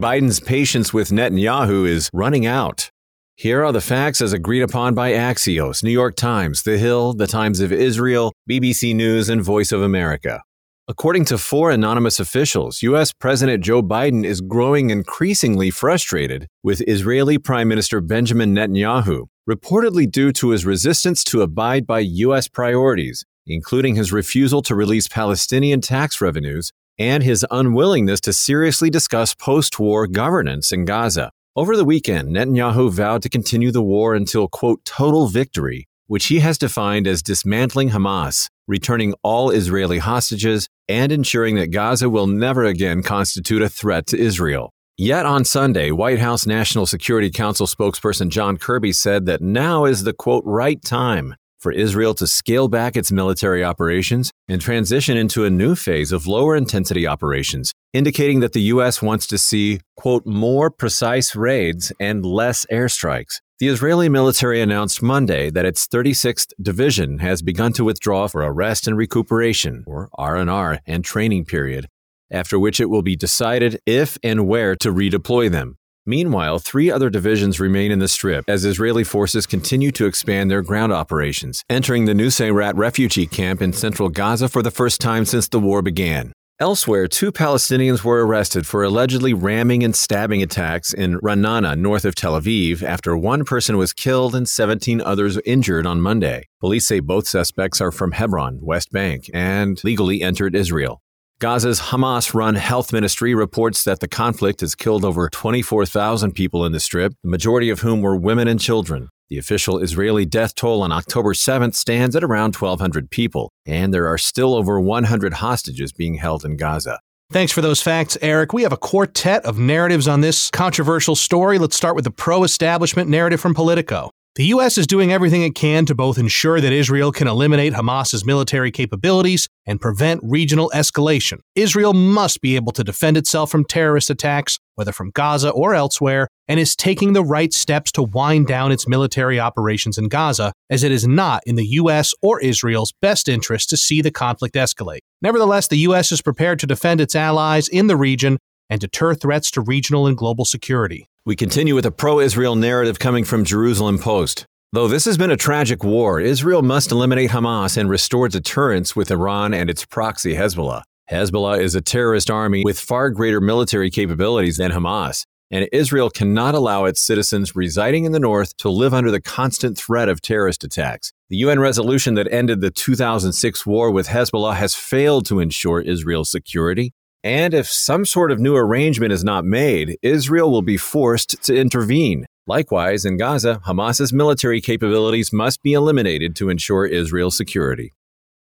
Biden's 0.00 0.40
patience 0.40 0.94
with 0.94 1.10
Netanyahu 1.10 1.86
is 1.86 2.08
running 2.14 2.46
out. 2.46 2.90
Here 3.34 3.64
are 3.64 3.72
the 3.72 3.80
facts 3.80 4.20
as 4.20 4.32
agreed 4.32 4.62
upon 4.62 4.94
by 4.94 5.12
Axios, 5.12 5.84
New 5.84 5.90
York 5.90 6.16
Times, 6.16 6.62
The 6.62 6.78
Hill, 6.78 7.12
The 7.12 7.26
Times 7.26 7.60
of 7.60 7.70
Israel, 7.70 8.32
BBC 8.48 8.94
News, 8.94 9.28
and 9.28 9.42
Voice 9.42 9.72
of 9.72 9.82
America. 9.82 10.42
According 10.90 11.26
to 11.26 11.36
four 11.36 11.70
anonymous 11.70 12.18
officials, 12.18 12.82
U.S. 12.82 13.12
President 13.12 13.62
Joe 13.62 13.82
Biden 13.82 14.24
is 14.24 14.40
growing 14.40 14.88
increasingly 14.88 15.68
frustrated 15.68 16.48
with 16.62 16.80
Israeli 16.88 17.36
Prime 17.36 17.68
Minister 17.68 18.00
Benjamin 18.00 18.54
Netanyahu, 18.54 19.26
reportedly 19.46 20.10
due 20.10 20.32
to 20.32 20.48
his 20.48 20.64
resistance 20.64 21.22
to 21.24 21.42
abide 21.42 21.86
by 21.86 21.98
U.S. 21.98 22.48
priorities, 22.48 23.26
including 23.46 23.96
his 23.96 24.14
refusal 24.14 24.62
to 24.62 24.74
release 24.74 25.08
Palestinian 25.08 25.82
tax 25.82 26.22
revenues 26.22 26.72
and 26.98 27.22
his 27.22 27.44
unwillingness 27.50 28.22
to 28.22 28.32
seriously 28.32 28.88
discuss 28.88 29.34
post 29.34 29.78
war 29.78 30.06
governance 30.06 30.72
in 30.72 30.86
Gaza. 30.86 31.30
Over 31.54 31.76
the 31.76 31.84
weekend, 31.84 32.30
Netanyahu 32.30 32.90
vowed 32.90 33.20
to 33.22 33.28
continue 33.28 33.72
the 33.72 33.82
war 33.82 34.14
until, 34.14 34.46
quote, 34.46 34.84
total 34.84 35.26
victory, 35.26 35.87
which 36.08 36.26
he 36.26 36.40
has 36.40 36.58
defined 36.58 37.06
as 37.06 37.22
dismantling 37.22 37.90
Hamas, 37.90 38.48
returning 38.66 39.14
all 39.22 39.50
Israeli 39.50 39.98
hostages, 39.98 40.68
and 40.88 41.12
ensuring 41.12 41.54
that 41.54 41.70
Gaza 41.70 42.10
will 42.10 42.26
never 42.26 42.64
again 42.64 43.02
constitute 43.02 43.62
a 43.62 43.68
threat 43.68 44.06
to 44.08 44.18
Israel. 44.18 44.72
Yet 44.96 45.26
on 45.26 45.44
Sunday, 45.44 45.92
White 45.92 46.18
House 46.18 46.44
National 46.44 46.84
Security 46.84 47.30
Council 47.30 47.68
spokesperson 47.68 48.30
John 48.30 48.56
Kirby 48.56 48.92
said 48.92 49.26
that 49.26 49.40
now 49.40 49.84
is 49.84 50.02
the 50.02 50.12
quote 50.12 50.42
right 50.44 50.82
time 50.82 51.36
for 51.60 51.72
Israel 51.72 52.14
to 52.14 52.26
scale 52.26 52.68
back 52.68 52.96
its 52.96 53.12
military 53.12 53.62
operations 53.62 54.32
and 54.48 54.60
transition 54.60 55.16
into 55.16 55.44
a 55.44 55.50
new 55.50 55.74
phase 55.74 56.12
of 56.12 56.26
lower 56.26 56.56
intensity 56.56 57.06
operations, 57.06 57.72
indicating 57.92 58.40
that 58.40 58.52
the 58.54 58.62
U.S. 58.74 59.02
wants 59.02 59.26
to 59.28 59.38
see, 59.38 59.80
quote, 59.96 60.26
more 60.26 60.70
precise 60.70 61.36
raids 61.36 61.92
and 62.00 62.24
less 62.24 62.66
airstrikes. 62.70 63.40
The 63.60 63.66
Israeli 63.66 64.08
military 64.08 64.60
announced 64.60 65.02
Monday 65.02 65.50
that 65.50 65.64
its 65.64 65.88
36th 65.88 66.52
division 66.62 67.18
has 67.18 67.42
begun 67.42 67.72
to 67.72 67.82
withdraw 67.82 68.28
for 68.28 68.42
a 68.42 68.52
rest 68.52 68.86
and 68.86 68.96
recuperation, 68.96 69.82
or 69.84 70.10
R&R, 70.16 70.78
and 70.86 71.04
training 71.04 71.44
period, 71.44 71.88
after 72.30 72.56
which 72.56 72.78
it 72.78 72.88
will 72.88 73.02
be 73.02 73.16
decided 73.16 73.80
if 73.84 74.16
and 74.22 74.46
where 74.46 74.76
to 74.76 74.92
redeploy 74.92 75.50
them. 75.50 75.76
Meanwhile, 76.06 76.60
three 76.60 76.88
other 76.88 77.10
divisions 77.10 77.58
remain 77.58 77.90
in 77.90 77.98
the 77.98 78.06
Strip 78.06 78.44
as 78.46 78.64
Israeli 78.64 79.02
forces 79.02 79.44
continue 79.44 79.90
to 79.90 80.06
expand 80.06 80.52
their 80.52 80.62
ground 80.62 80.92
operations, 80.92 81.64
entering 81.68 82.04
the 82.04 82.14
Nuseirat 82.14 82.76
refugee 82.76 83.26
camp 83.26 83.60
in 83.60 83.72
central 83.72 84.08
Gaza 84.08 84.48
for 84.48 84.62
the 84.62 84.70
first 84.70 85.00
time 85.00 85.24
since 85.24 85.48
the 85.48 85.58
war 85.58 85.82
began. 85.82 86.32
Elsewhere, 86.60 87.06
two 87.06 87.30
Palestinians 87.30 88.02
were 88.02 88.26
arrested 88.26 88.66
for 88.66 88.82
allegedly 88.82 89.32
ramming 89.32 89.84
and 89.84 89.94
stabbing 89.94 90.42
attacks 90.42 90.92
in 90.92 91.16
Ranana, 91.20 91.78
north 91.78 92.04
of 92.04 92.16
Tel 92.16 92.32
Aviv, 92.32 92.82
after 92.82 93.16
one 93.16 93.44
person 93.44 93.76
was 93.76 93.92
killed 93.92 94.34
and 94.34 94.48
17 94.48 95.00
others 95.00 95.38
injured 95.44 95.86
on 95.86 96.00
Monday. 96.00 96.48
Police 96.58 96.88
say 96.88 96.98
both 96.98 97.28
suspects 97.28 97.80
are 97.80 97.92
from 97.92 98.10
Hebron, 98.10 98.58
West 98.60 98.90
Bank, 98.90 99.30
and 99.32 99.78
legally 99.84 100.20
entered 100.20 100.56
Israel. 100.56 101.00
Gaza's 101.40 101.78
Hamas 101.78 102.34
run 102.34 102.56
health 102.56 102.92
ministry 102.92 103.36
reports 103.36 103.84
that 103.84 104.00
the 104.00 104.08
conflict 104.08 104.60
has 104.60 104.74
killed 104.74 105.04
over 105.04 105.28
24,000 105.28 106.32
people 106.32 106.66
in 106.66 106.72
the 106.72 106.80
Strip, 106.80 107.12
the 107.22 107.30
majority 107.30 107.70
of 107.70 107.82
whom 107.82 108.00
were 108.00 108.16
women 108.16 108.48
and 108.48 108.58
children. 108.58 109.10
The 109.30 109.36
official 109.36 109.78
Israeli 109.78 110.24
death 110.24 110.54
toll 110.54 110.82
on 110.82 110.90
October 110.90 111.34
7th 111.34 111.74
stands 111.74 112.16
at 112.16 112.24
around 112.24 112.56
1,200 112.56 113.10
people, 113.10 113.52
and 113.66 113.92
there 113.92 114.06
are 114.06 114.16
still 114.16 114.54
over 114.54 114.80
100 114.80 115.34
hostages 115.34 115.92
being 115.92 116.14
held 116.14 116.46
in 116.46 116.56
Gaza. 116.56 117.00
Thanks 117.30 117.52
for 117.52 117.60
those 117.60 117.82
facts, 117.82 118.16
Eric. 118.22 118.54
We 118.54 118.62
have 118.62 118.72
a 118.72 118.78
quartet 118.78 119.44
of 119.44 119.58
narratives 119.58 120.08
on 120.08 120.22
this 120.22 120.50
controversial 120.50 121.14
story. 121.14 121.58
Let's 121.58 121.76
start 121.76 121.94
with 121.94 122.04
the 122.04 122.10
pro 122.10 122.42
establishment 122.42 123.10
narrative 123.10 123.38
from 123.38 123.52
Politico. 123.52 124.10
The 124.38 124.54
U.S. 124.54 124.78
is 124.78 124.86
doing 124.86 125.12
everything 125.12 125.42
it 125.42 125.56
can 125.56 125.84
to 125.86 125.96
both 125.96 126.16
ensure 126.16 126.60
that 126.60 126.72
Israel 126.72 127.10
can 127.10 127.26
eliminate 127.26 127.72
Hamas's 127.72 128.24
military 128.24 128.70
capabilities 128.70 129.48
and 129.66 129.80
prevent 129.80 130.20
regional 130.22 130.70
escalation. 130.72 131.40
Israel 131.56 131.92
must 131.92 132.40
be 132.40 132.54
able 132.54 132.70
to 132.74 132.84
defend 132.84 133.16
itself 133.16 133.50
from 133.50 133.64
terrorist 133.64 134.10
attacks, 134.10 134.60
whether 134.76 134.92
from 134.92 135.10
Gaza 135.10 135.50
or 135.50 135.74
elsewhere, 135.74 136.28
and 136.46 136.60
is 136.60 136.76
taking 136.76 137.14
the 137.14 137.24
right 137.24 137.52
steps 137.52 137.90
to 137.90 138.04
wind 138.04 138.46
down 138.46 138.70
its 138.70 138.86
military 138.86 139.40
operations 139.40 139.98
in 139.98 140.06
Gaza, 140.06 140.52
as 140.70 140.84
it 140.84 140.92
is 140.92 141.04
not 141.04 141.42
in 141.44 141.56
the 141.56 141.66
U.S. 141.66 142.14
or 142.22 142.40
Israel's 142.40 142.92
best 143.02 143.28
interest 143.28 143.68
to 143.70 143.76
see 143.76 144.02
the 144.02 144.12
conflict 144.12 144.54
escalate. 144.54 145.00
Nevertheless, 145.20 145.66
the 145.66 145.78
U.S. 145.78 146.12
is 146.12 146.22
prepared 146.22 146.60
to 146.60 146.66
defend 146.68 147.00
its 147.00 147.16
allies 147.16 147.66
in 147.66 147.88
the 147.88 147.96
region 147.96 148.38
and 148.70 148.80
deter 148.80 149.14
threats 149.14 149.50
to 149.52 149.60
regional 149.60 150.06
and 150.06 150.16
global 150.16 150.44
security. 150.44 151.08
We 151.24 151.36
continue 151.36 151.74
with 151.74 151.86
a 151.86 151.90
pro 151.90 152.20
Israel 152.20 152.56
narrative 152.56 152.98
coming 152.98 153.24
from 153.24 153.44
Jerusalem 153.44 153.98
Post. 153.98 154.46
Though 154.72 154.88
this 154.88 155.06
has 155.06 155.16
been 155.16 155.30
a 155.30 155.36
tragic 155.36 155.82
war, 155.82 156.20
Israel 156.20 156.62
must 156.62 156.90
eliminate 156.90 157.30
Hamas 157.30 157.78
and 157.78 157.88
restore 157.88 158.28
deterrence 158.28 158.94
with 158.94 159.10
Iran 159.10 159.54
and 159.54 159.70
its 159.70 159.86
proxy 159.86 160.34
Hezbollah. 160.34 160.82
Hezbollah 161.10 161.58
is 161.58 161.74
a 161.74 161.80
terrorist 161.80 162.30
army 162.30 162.62
with 162.64 162.78
far 162.78 163.08
greater 163.08 163.40
military 163.40 163.88
capabilities 163.88 164.58
than 164.58 164.72
Hamas, 164.72 165.24
and 165.50 165.66
Israel 165.72 166.10
cannot 166.10 166.54
allow 166.54 166.84
its 166.84 167.00
citizens 167.00 167.56
residing 167.56 168.04
in 168.04 168.12
the 168.12 168.20
north 168.20 168.54
to 168.58 168.68
live 168.68 168.92
under 168.92 169.10
the 169.10 169.22
constant 169.22 169.78
threat 169.78 170.10
of 170.10 170.20
terrorist 170.20 170.64
attacks. 170.64 171.12
The 171.30 171.38
UN 171.38 171.60
resolution 171.60 172.14
that 172.14 172.30
ended 172.30 172.60
the 172.60 172.70
2006 172.70 173.64
war 173.64 173.90
with 173.90 174.08
Hezbollah 174.08 174.56
has 174.56 174.74
failed 174.74 175.24
to 175.26 175.40
ensure 175.40 175.80
Israel's 175.80 176.30
security, 176.30 176.92
and 177.24 177.52
if 177.54 177.66
some 177.66 178.04
sort 178.04 178.30
of 178.30 178.38
new 178.38 178.56
arrangement 178.56 179.12
is 179.12 179.24
not 179.24 179.44
made, 179.44 179.98
Israel 180.02 180.50
will 180.50 180.62
be 180.62 180.76
forced 180.76 181.42
to 181.44 181.56
intervene. 181.56 182.26
Likewise, 182.46 183.04
in 183.04 183.16
Gaza, 183.16 183.60
Hamas's 183.66 184.12
military 184.12 184.60
capabilities 184.60 185.32
must 185.32 185.62
be 185.62 185.72
eliminated 185.72 186.34
to 186.36 186.48
ensure 186.48 186.86
Israel's 186.86 187.36
security. 187.36 187.92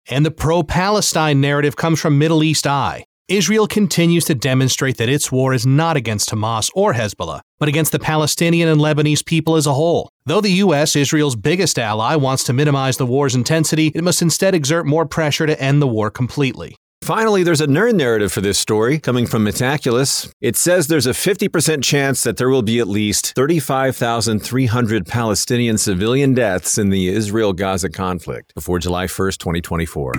And 0.10 0.26
the 0.26 0.32
pro 0.32 0.64
Palestine 0.64 1.42
narrative 1.42 1.76
comes 1.76 2.00
from 2.00 2.18
Middle 2.18 2.44
East 2.44 2.66
Eye. 2.66 3.04
Israel 3.28 3.68
continues 3.68 4.26
to 4.26 4.36
demonstrate 4.36 4.98
that 4.98 5.08
its 5.08 5.32
war 5.32 5.54
is 5.54 5.66
not 5.66 5.96
against 5.96 6.32
Hamas 6.32 6.70
or 6.76 6.94
Hezbollah, 6.94 7.40
but 7.60 7.70
against 7.70 7.94
the 7.94 8.00
Palestinian 8.00 8.68
and 8.68 8.82
Lebanese 8.82 9.26
people 9.26 9.56
as 9.56 9.66
a 9.66 9.74
whole. 9.74 10.10
Though 10.26 10.42
the 10.42 10.52
U.S., 10.66 10.96
Israel's 10.96 11.38
biggest 11.38 11.80
ally, 11.80 12.16
wants 12.16 12.44
to 12.46 12.54
minimize 12.54 12.98
the 12.98 13.06
war's 13.06 13.36
intensity, 13.36 13.92
it 13.96 14.04
must 14.04 14.22
instead 14.22 14.54
exert 14.54 14.86
more 14.86 15.06
pressure 15.06 15.48
to 15.48 15.62
end 15.62 15.82
the 15.82 15.88
war 15.88 16.12
completely. 16.12 16.76
Finally, 17.02 17.42
there's 17.42 17.62
a 17.62 17.68
nerd 17.68 17.96
narrative 17.96 18.32
for 18.32 18.42
this 18.42 18.60
story 18.60 19.00
coming 19.00 19.26
from 19.26 19.44
Metaculus. 19.44 20.32
It 20.40 20.56
says 20.56 20.86
there's 20.86 21.08
a 21.08 21.12
50% 21.12 21.84
chance 21.84 22.22
that 22.22 22.38
there 22.38 22.48
will 22.48 22.62
be 22.62 22.78
at 22.78 22.88
least 22.88 23.34
35,300 23.34 25.08
Palestinian 25.08 25.80
civilian 25.80 26.36
deaths 26.36 26.78
in 26.78 26.92
the 26.92 27.08
Israel 27.08 27.54
Gaza 27.54 27.90
conflict 27.90 28.54
before 28.54 28.78
July 28.78 29.08
1st, 29.08 29.38
2024. 29.40 30.14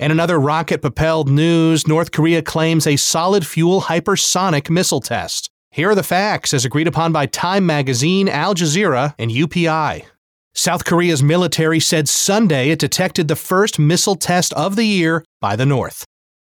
And 0.00 0.12
another 0.12 0.38
rocket 0.38 0.80
propelled 0.80 1.28
news 1.28 1.88
North 1.88 2.12
Korea 2.12 2.40
claims 2.40 2.86
a 2.86 2.94
solid 2.94 3.44
fuel 3.44 3.82
hypersonic 3.82 4.70
missile 4.70 5.00
test. 5.00 5.50
Here 5.72 5.90
are 5.90 5.96
the 5.96 6.04
facts 6.04 6.54
as 6.54 6.64
agreed 6.64 6.86
upon 6.86 7.12
by 7.12 7.26
Time 7.26 7.66
Magazine, 7.66 8.28
Al 8.28 8.54
Jazeera, 8.54 9.12
and 9.18 9.32
UPI. 9.32 10.06
South 10.58 10.84
Korea's 10.84 11.22
military 11.22 11.78
said 11.78 12.08
Sunday 12.08 12.70
it 12.70 12.80
detected 12.80 13.28
the 13.28 13.36
first 13.36 13.78
missile 13.78 14.16
test 14.16 14.52
of 14.54 14.74
the 14.74 14.84
year 14.84 15.24
by 15.40 15.54
the 15.54 15.64
North. 15.64 16.04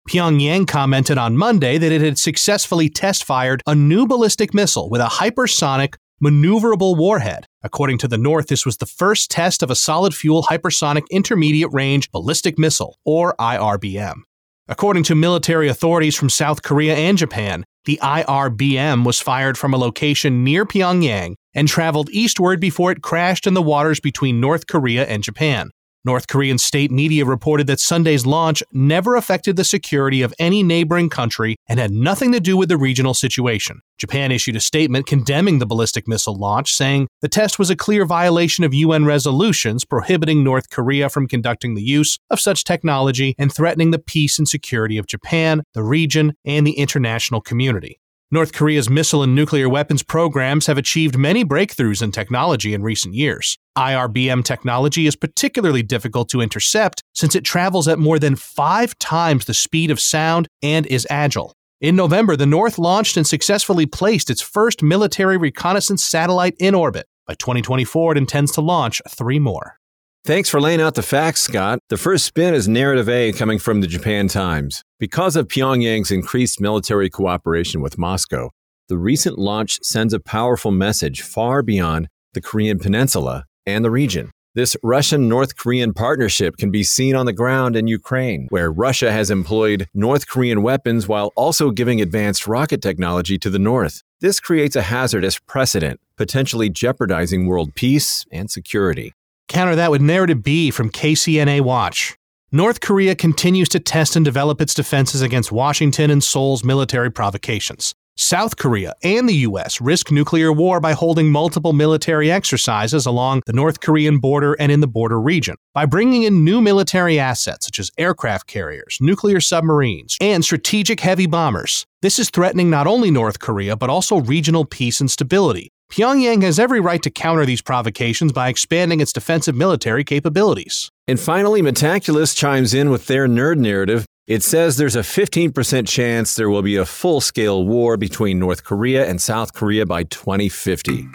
Pyongyang 0.10 0.70
commented 0.70 1.18
on 1.18 1.36
Monday 1.36 1.78
that 1.78 1.92
it 1.92 2.00
had 2.00 2.18
successfully 2.18 2.88
test 2.88 3.26
fired 3.26 3.62
a 3.68 3.76
new 3.76 4.08
ballistic 4.08 4.54
missile 4.54 4.90
with 4.90 5.02
a 5.02 5.20
hypersonic, 5.20 5.96
maneuverable 6.24 6.96
warhead. 6.96 7.46
According 7.62 7.98
to 7.98 8.08
the 8.08 8.18
North, 8.18 8.48
this 8.48 8.66
was 8.66 8.78
the 8.78 8.86
first 8.86 9.30
test 9.32 9.62
of 9.62 9.70
a 9.70 9.76
solid 9.76 10.16
fuel 10.16 10.44
hypersonic 10.44 11.04
intermediate 11.12 11.74
range 11.74 12.10
ballistic 12.10 12.58
missile, 12.58 12.98
or 13.04 13.36
IRBM. 13.38 14.22
According 14.70 15.04
to 15.04 15.16
military 15.16 15.68
authorities 15.68 16.16
from 16.16 16.30
South 16.30 16.62
Korea 16.64 16.96
and 16.96 17.18
Japan, 17.18 17.66
the 17.86 18.00
IRBM 18.02 19.06
was 19.06 19.20
fired 19.20 19.58
from 19.58 19.74
a 19.74 19.78
location 19.78 20.44
near 20.44 20.66
Pyongyang 20.66 21.36
and 21.54 21.68
traveled 21.68 22.10
eastward 22.12 22.60
before 22.60 22.92
it 22.92 23.02
crashed 23.02 23.48
in 23.48 23.54
the 23.54 23.62
waters 23.62 24.00
between 24.00 24.40
North 24.40 24.68
Korea 24.68 25.06
and 25.06 25.24
Japan. 25.24 25.72
North 26.06 26.28
Korean 26.28 26.58
state 26.58 26.92
media 26.92 27.26
reported 27.26 27.68
that 27.68 27.80
Sunday's 27.80 28.26
launch 28.26 28.64
never 28.72 29.16
affected 29.16 29.58
the 29.58 29.66
security 29.66 30.22
of 30.22 30.34
any 30.40 30.64
neighboring 30.64 31.10
country 31.10 31.58
and 31.68 31.78
had 31.78 31.92
nothing 31.92 32.32
to 32.32 32.40
do 32.40 32.56
with 32.56 32.70
the 32.70 32.78
regional 32.78 33.14
situation. 33.14 33.82
Japan 33.98 34.32
issued 34.32 34.56
a 34.56 34.62
statement 34.62 35.08
condemning 35.08 35.60
the 35.60 35.66
ballistic 35.66 36.08
missile 36.08 36.36
launch, 36.36 36.74
saying 36.74 37.10
the 37.22 37.28
test 37.28 37.60
was 37.60 37.70
a 37.70 37.76
clear 37.76 38.06
violation 38.06 38.64
of 38.64 38.74
UN 38.74 39.04
resolutions 39.04 39.84
prohibiting 39.84 40.42
North 40.42 40.70
Korea 40.70 41.10
from 41.10 41.28
conducting 41.28 41.76
the 41.76 41.84
use 41.84 42.18
of 42.30 42.40
such 42.40 42.64
technology 42.64 43.36
and 43.38 43.54
threatening 43.54 43.92
the 43.92 44.00
peace 44.00 44.40
and 44.40 44.48
security 44.48 44.98
of 44.98 45.06
Japan, 45.06 45.64
the 45.74 45.84
region, 45.84 46.34
and 46.46 46.66
the 46.66 46.80
international 46.80 47.42
community. 47.42 48.00
North 48.32 48.54
Korea's 48.54 48.92
missile 48.92 49.24
and 49.24 49.34
nuclear 49.34 49.68
weapons 49.68 50.04
programs 50.04 50.68
have 50.68 50.78
achieved 50.78 51.18
many 51.18 51.44
breakthroughs 51.44 52.04
in 52.04 52.12
technology 52.12 52.76
in 52.76 52.84
recent 52.84 53.16
years. 53.16 53.58
IRBM 53.76 54.46
technology 54.46 55.08
is 55.08 55.16
particularly 55.16 55.82
difficult 55.82 56.30
to 56.30 56.40
intercept 56.40 57.02
since 57.16 57.34
it 57.34 57.44
travels 57.44 57.88
at 57.88 57.98
more 57.98 58.20
than 58.20 58.36
five 58.36 58.96
times 59.00 59.46
the 59.46 59.56
speed 59.56 59.90
of 59.90 60.00
sound 60.00 60.48
and 60.62 60.86
is 60.86 61.08
agile. 61.10 61.54
In 61.82 61.96
November, 61.96 62.36
the 62.36 62.46
North 62.46 62.78
launched 62.78 63.18
and 63.18 63.26
successfully 63.26 63.88
placed 63.88 64.30
its 64.30 64.44
first 64.44 64.84
military 64.84 65.38
reconnaissance 65.38 66.04
satellite 66.04 66.54
in 66.60 66.76
orbit. 66.76 67.08
By 67.26 67.34
2024, 67.34 68.12
it 68.12 68.18
intends 68.20 68.52
to 68.52 68.62
launch 68.62 69.02
three 69.10 69.40
more. 69.40 69.79
Thanks 70.26 70.50
for 70.50 70.62
laying 70.62 70.82
out 70.82 70.96
the 70.96 71.02
facts, 71.02 71.42
Scott. 71.42 71.80
The 71.90 71.98
first 71.98 72.26
spin 72.26 72.54
is 72.54 72.68
narrative 72.68 73.10
A 73.10 73.32
coming 73.32 73.58
from 73.58 73.82
the 73.82 73.88
Japan 73.88 74.28
Times. 74.28 74.84
Because 75.00 75.36
of 75.36 75.48
Pyongyang's 75.48 76.12
increased 76.12 76.62
military 76.62 77.10
cooperation 77.10 77.82
with 77.82 77.98
Moscow, 77.98 78.52
the 78.90 78.98
recent 78.98 79.40
launch 79.40 79.80
sends 79.82 80.14
a 80.14 80.20
powerful 80.20 80.72
message 80.72 81.22
far 81.22 81.64
beyond 81.64 82.10
the 82.34 82.42
Korean 82.42 82.78
Peninsula 82.78 83.46
and 83.66 83.84
the 83.84 83.90
region. 83.90 84.32
This 84.56 84.76
Russian 84.84 85.30
North 85.30 85.56
Korean 85.56 85.94
partnership 85.94 86.58
can 86.58 86.70
be 86.70 86.84
seen 86.84 87.16
on 87.16 87.26
the 87.26 87.34
ground 87.34 87.76
in 87.76 87.88
Ukraine, 87.88 88.48
where 88.50 88.72
Russia 88.72 89.12
has 89.12 89.32
employed 89.32 89.88
North 89.94 90.28
Korean 90.28 90.62
weapons 90.62 91.08
while 91.08 91.32
also 91.36 91.72
giving 91.72 92.02
advanced 92.02 92.46
rocket 92.46 92.82
technology 92.82 93.38
to 93.38 93.50
the 93.50 93.60
North. 93.60 94.04
This 94.22 94.40
creates 94.40 94.76
a 94.76 94.82
hazardous 94.82 95.40
precedent, 95.40 96.00
potentially 96.18 96.70
jeopardizing 96.70 97.46
world 97.46 97.74
peace 97.74 98.26
and 98.32 98.52
security. 98.52 99.14
Counter 99.50 99.76
that 99.76 99.90
with 99.90 100.02
narrative 100.02 100.44
B 100.44 100.70
from 100.70 100.92
KCNA 100.92 101.62
Watch. 101.62 102.16
North 102.52 102.82
Korea 102.82 103.16
continues 103.16 103.68
to 103.70 103.80
test 103.80 104.16
and 104.16 104.24
develop 104.24 104.62
its 104.62 104.76
defenses 104.76 105.24
against 105.24 105.52
Washington 105.52 106.12
and 106.12 106.24
Seoul's 106.24 106.64
military 106.64 107.12
provocations. 107.12 107.96
South 108.16 108.58
Korea 108.58 108.94
and 109.02 109.28
the 109.28 109.36
U.S. 109.48 109.82
risk 109.82 110.12
nuclear 110.12 110.54
war 110.54 110.80
by 110.80 110.92
holding 110.92 111.32
multiple 111.32 111.74
military 111.74 112.30
exercises 112.30 113.08
along 113.08 113.42
the 113.48 113.54
North 113.54 113.80
Korean 113.80 114.20
border 114.20 114.54
and 114.54 114.72
in 114.72 114.82
the 114.82 114.88
border 114.88 115.20
region. 115.20 115.56
By 115.74 115.88
bringing 115.88 116.24
in 116.24 116.44
new 116.44 116.62
military 116.62 117.18
assets 117.18 117.66
such 117.66 117.80
as 117.80 117.90
aircraft 117.98 118.46
carriers, 118.46 118.98
nuclear 119.02 119.40
submarines, 119.40 120.16
and 120.22 120.44
strategic 120.44 121.00
heavy 121.00 121.26
bombers, 121.26 121.88
this 122.04 122.20
is 122.20 122.30
threatening 122.30 122.70
not 122.70 122.86
only 122.86 123.10
North 123.10 123.40
Korea 123.40 123.76
but 123.76 123.90
also 123.90 124.18
regional 124.18 124.66
peace 124.66 125.00
and 125.00 125.10
stability. 125.10 125.72
Pyongyang 125.92 126.44
has 126.44 126.60
every 126.60 126.80
right 126.80 127.02
to 127.02 127.10
counter 127.10 127.48
these 127.48 127.64
provocations 127.64 128.32
by 128.32 128.48
expanding 128.48 129.00
its 129.02 129.12
defensive 129.12 129.56
military 129.56 130.04
capabilities. 130.04 130.92
And 131.08 131.20
finally, 131.20 131.64
Metaculus 131.64 132.38
chimes 132.38 132.76
in 132.76 132.92
with 132.92 133.08
their 133.08 133.28
nerd 133.28 133.58
narrative. 133.58 134.06
It 134.28 134.44
says 134.44 134.78
there's 134.78 134.96
a 134.96 135.00
15% 135.00 135.88
chance 135.88 136.36
there 136.36 136.52
will 136.52 136.62
be 136.62 136.76
a 136.76 136.86
full 136.86 137.22
scale 137.22 137.66
war 137.66 137.98
between 137.98 138.38
North 138.38 138.64
Korea 138.64 139.10
and 139.10 139.20
South 139.20 139.54
Korea 139.54 139.88
by 139.88 140.04
2050. 140.04 141.08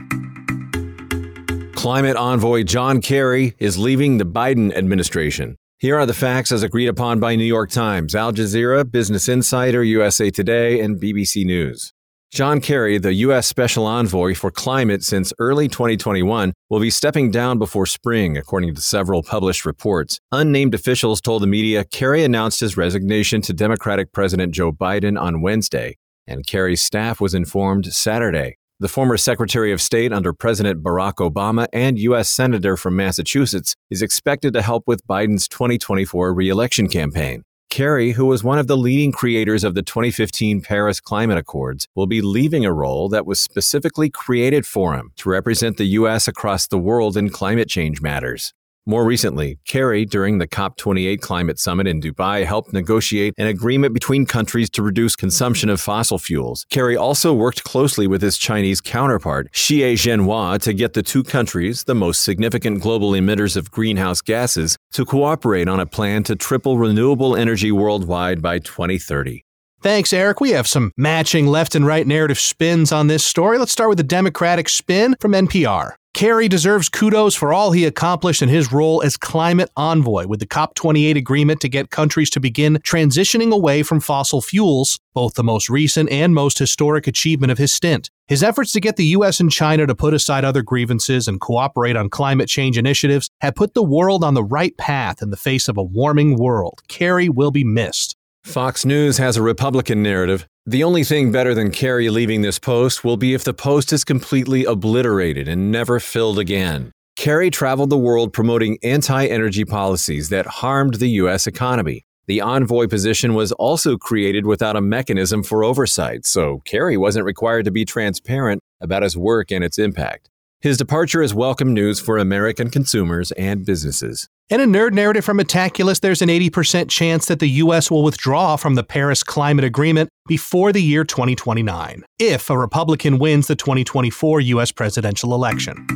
Climate 1.76 2.16
envoy 2.16 2.64
John 2.64 3.00
Kerry 3.00 3.54
is 3.60 3.78
leaving 3.78 4.18
the 4.18 4.26
Biden 4.26 4.74
administration. 4.76 5.54
Here 5.78 5.96
are 5.96 6.06
the 6.06 6.14
facts 6.14 6.50
as 6.50 6.64
agreed 6.64 6.88
upon 6.88 7.20
by 7.20 7.36
New 7.36 7.44
York 7.44 7.70
Times, 7.70 8.16
Al 8.16 8.32
Jazeera, 8.32 8.90
Business 8.90 9.28
Insider, 9.28 9.84
USA 9.84 10.30
Today, 10.30 10.80
and 10.80 11.00
BBC 11.00 11.44
News. 11.44 11.93
John 12.34 12.60
Kerry, 12.60 12.98
the 12.98 13.14
U.S. 13.14 13.46
Special 13.46 13.86
Envoy 13.86 14.34
for 14.34 14.50
Climate 14.50 15.04
since 15.04 15.32
early 15.38 15.68
2021, 15.68 16.52
will 16.68 16.80
be 16.80 16.90
stepping 16.90 17.30
down 17.30 17.60
before 17.60 17.86
spring, 17.86 18.36
according 18.36 18.74
to 18.74 18.80
several 18.80 19.22
published 19.22 19.64
reports. 19.64 20.18
Unnamed 20.32 20.74
officials 20.74 21.20
told 21.20 21.44
the 21.44 21.46
media 21.46 21.84
Kerry 21.84 22.24
announced 22.24 22.58
his 22.58 22.76
resignation 22.76 23.40
to 23.42 23.52
Democratic 23.52 24.10
President 24.10 24.52
Joe 24.52 24.72
Biden 24.72 25.16
on 25.16 25.42
Wednesday, 25.42 25.96
and 26.26 26.44
Kerry's 26.44 26.82
staff 26.82 27.20
was 27.20 27.34
informed 27.34 27.86
Saturday. 27.94 28.56
The 28.80 28.88
former 28.88 29.16
Secretary 29.16 29.70
of 29.70 29.80
State 29.80 30.12
under 30.12 30.32
President 30.32 30.82
Barack 30.82 31.18
Obama 31.18 31.68
and 31.72 32.00
U.S. 32.00 32.30
Senator 32.30 32.76
from 32.76 32.96
Massachusetts 32.96 33.76
is 33.90 34.02
expected 34.02 34.54
to 34.54 34.62
help 34.62 34.88
with 34.88 35.06
Biden's 35.06 35.46
2024 35.46 36.34
reelection 36.34 36.88
campaign. 36.88 37.44
Kerry, 37.74 38.12
who 38.12 38.26
was 38.26 38.44
one 38.44 38.60
of 38.60 38.68
the 38.68 38.76
leading 38.76 39.10
creators 39.10 39.64
of 39.64 39.74
the 39.74 39.82
2015 39.82 40.60
Paris 40.60 41.00
Climate 41.00 41.38
Accords, 41.38 41.88
will 41.96 42.06
be 42.06 42.22
leaving 42.22 42.64
a 42.64 42.72
role 42.72 43.08
that 43.08 43.26
was 43.26 43.40
specifically 43.40 44.08
created 44.08 44.64
for 44.64 44.94
him 44.94 45.10
to 45.16 45.28
represent 45.28 45.76
the 45.76 45.98
U.S. 45.98 46.28
across 46.28 46.68
the 46.68 46.78
world 46.78 47.16
in 47.16 47.30
climate 47.30 47.68
change 47.68 48.00
matters. 48.00 48.54
More 48.86 49.06
recently, 49.06 49.58
Kerry, 49.66 50.04
during 50.04 50.36
the 50.36 50.46
COP28 50.46 51.22
climate 51.22 51.58
summit 51.58 51.86
in 51.86 52.02
Dubai, 52.02 52.44
helped 52.44 52.74
negotiate 52.74 53.32
an 53.38 53.46
agreement 53.46 53.94
between 53.94 54.26
countries 54.26 54.68
to 54.70 54.82
reduce 54.82 55.16
consumption 55.16 55.70
of 55.70 55.80
fossil 55.80 56.18
fuels. 56.18 56.66
Kerry 56.68 56.94
also 56.94 57.32
worked 57.32 57.64
closely 57.64 58.06
with 58.06 58.20
his 58.20 58.36
Chinese 58.36 58.82
counterpart, 58.82 59.50
Xie 59.52 59.94
Zhenhua, 59.94 60.60
to 60.60 60.74
get 60.74 60.92
the 60.92 61.02
two 61.02 61.22
countries, 61.22 61.84
the 61.84 61.94
most 61.94 62.24
significant 62.24 62.82
global 62.82 63.12
emitters 63.12 63.56
of 63.56 63.70
greenhouse 63.70 64.20
gases, 64.20 64.76
to 64.92 65.06
cooperate 65.06 65.66
on 65.66 65.80
a 65.80 65.86
plan 65.86 66.22
to 66.24 66.36
triple 66.36 66.76
renewable 66.76 67.34
energy 67.34 67.72
worldwide 67.72 68.42
by 68.42 68.58
2030. 68.58 69.42
Thanks, 69.80 70.12
Eric. 70.12 70.42
We 70.42 70.50
have 70.50 70.68
some 70.68 70.92
matching 70.98 71.46
left 71.46 71.74
and 71.74 71.86
right 71.86 72.06
narrative 72.06 72.38
spins 72.38 72.92
on 72.92 73.06
this 73.06 73.24
story. 73.24 73.56
Let's 73.56 73.72
start 73.72 73.88
with 73.88 73.98
the 73.98 74.04
Democratic 74.04 74.68
spin 74.68 75.16
from 75.20 75.32
NPR. 75.32 75.92
Kerry 76.14 76.46
deserves 76.46 76.88
kudos 76.88 77.34
for 77.34 77.52
all 77.52 77.72
he 77.72 77.84
accomplished 77.84 78.40
in 78.40 78.48
his 78.48 78.72
role 78.72 79.02
as 79.02 79.16
climate 79.16 79.68
envoy 79.76 80.28
with 80.28 80.38
the 80.38 80.46
COP28 80.46 81.16
agreement 81.16 81.60
to 81.60 81.68
get 81.68 81.90
countries 81.90 82.30
to 82.30 82.40
begin 82.40 82.78
transitioning 82.84 83.52
away 83.52 83.82
from 83.82 83.98
fossil 83.98 84.40
fuels, 84.40 85.00
both 85.12 85.34
the 85.34 85.42
most 85.42 85.68
recent 85.68 86.08
and 86.10 86.32
most 86.32 86.56
historic 86.56 87.08
achievement 87.08 87.50
of 87.50 87.58
his 87.58 87.74
stint. 87.74 88.10
His 88.28 88.44
efforts 88.44 88.70
to 88.72 88.80
get 88.80 88.94
the 88.94 89.06
US 89.06 89.40
and 89.40 89.50
China 89.50 89.88
to 89.88 89.94
put 89.96 90.14
aside 90.14 90.44
other 90.44 90.62
grievances 90.62 91.26
and 91.26 91.40
cooperate 91.40 91.96
on 91.96 92.08
climate 92.08 92.48
change 92.48 92.78
initiatives 92.78 93.28
have 93.40 93.56
put 93.56 93.74
the 93.74 93.82
world 93.82 94.22
on 94.22 94.34
the 94.34 94.44
right 94.44 94.76
path 94.78 95.20
in 95.20 95.30
the 95.30 95.36
face 95.36 95.66
of 95.66 95.76
a 95.76 95.82
warming 95.82 96.36
world. 96.36 96.80
Kerry 96.86 97.28
will 97.28 97.50
be 97.50 97.64
missed. 97.64 98.14
Fox 98.44 98.84
News 98.84 99.18
has 99.18 99.36
a 99.36 99.42
Republican 99.42 100.00
narrative. 100.04 100.46
The 100.66 100.82
only 100.82 101.04
thing 101.04 101.30
better 101.30 101.54
than 101.54 101.70
Kerry 101.70 102.08
leaving 102.08 102.40
this 102.40 102.58
post 102.58 103.04
will 103.04 103.18
be 103.18 103.34
if 103.34 103.44
the 103.44 103.52
post 103.52 103.92
is 103.92 104.02
completely 104.02 104.64
obliterated 104.64 105.46
and 105.46 105.70
never 105.70 106.00
filled 106.00 106.38
again. 106.38 106.90
Kerry 107.16 107.50
traveled 107.50 107.90
the 107.90 107.98
world 107.98 108.32
promoting 108.32 108.78
anti 108.82 109.26
energy 109.26 109.66
policies 109.66 110.30
that 110.30 110.46
harmed 110.46 110.94
the 110.94 111.10
U.S. 111.20 111.46
economy. 111.46 112.06
The 112.28 112.40
envoy 112.40 112.86
position 112.86 113.34
was 113.34 113.52
also 113.52 113.98
created 113.98 114.46
without 114.46 114.74
a 114.74 114.80
mechanism 114.80 115.42
for 115.42 115.62
oversight, 115.64 116.24
so 116.24 116.62
Kerry 116.64 116.96
wasn't 116.96 117.26
required 117.26 117.66
to 117.66 117.70
be 117.70 117.84
transparent 117.84 118.62
about 118.80 119.02
his 119.02 119.18
work 119.18 119.52
and 119.52 119.62
its 119.62 119.78
impact. 119.78 120.30
His 120.64 120.78
departure 120.78 121.20
is 121.20 121.34
welcome 121.34 121.74
news 121.74 122.00
for 122.00 122.16
American 122.16 122.70
consumers 122.70 123.32
and 123.32 123.66
businesses. 123.66 124.30
In 124.48 124.62
a 124.62 124.64
nerd 124.64 124.94
narrative 124.94 125.22
from 125.22 125.36
Metaculus, 125.36 126.00
there's 126.00 126.22
an 126.22 126.30
80% 126.30 126.88
chance 126.88 127.26
that 127.26 127.38
the 127.38 127.50
U.S. 127.64 127.90
will 127.90 128.02
withdraw 128.02 128.56
from 128.56 128.74
the 128.74 128.82
Paris 128.82 129.22
Climate 129.22 129.66
Agreement 129.66 130.08
before 130.26 130.72
the 130.72 130.80
year 130.80 131.04
2029, 131.04 132.02
if 132.18 132.48
a 132.48 132.56
Republican 132.56 133.18
wins 133.18 133.46
the 133.46 133.54
2024 133.54 134.40
U.S. 134.40 134.72
presidential 134.72 135.34
election. 135.34 135.86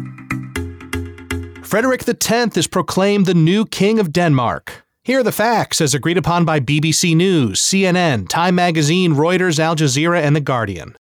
Frederik 1.63 2.07
X 2.07 2.59
is 2.59 2.67
proclaimed 2.67 3.25
the 3.25 3.33
new 3.33 3.65
King 3.65 3.99
of 3.99 4.13
Denmark. 4.13 4.85
Here 5.03 5.21
are 5.21 5.23
the 5.23 5.33
facts 5.33 5.81
as 5.81 5.95
agreed 5.95 6.19
upon 6.19 6.45
by 6.45 6.61
BBC 6.61 7.17
News, 7.17 7.63
CNN, 7.63 8.29
Time 8.29 8.57
Magazine, 8.57 9.15
Reuters, 9.15 9.59
Al 9.59 9.77
Jazeera, 9.77 10.21
and 10.21 10.37
The 10.37 10.43
Guardian. 10.43 10.95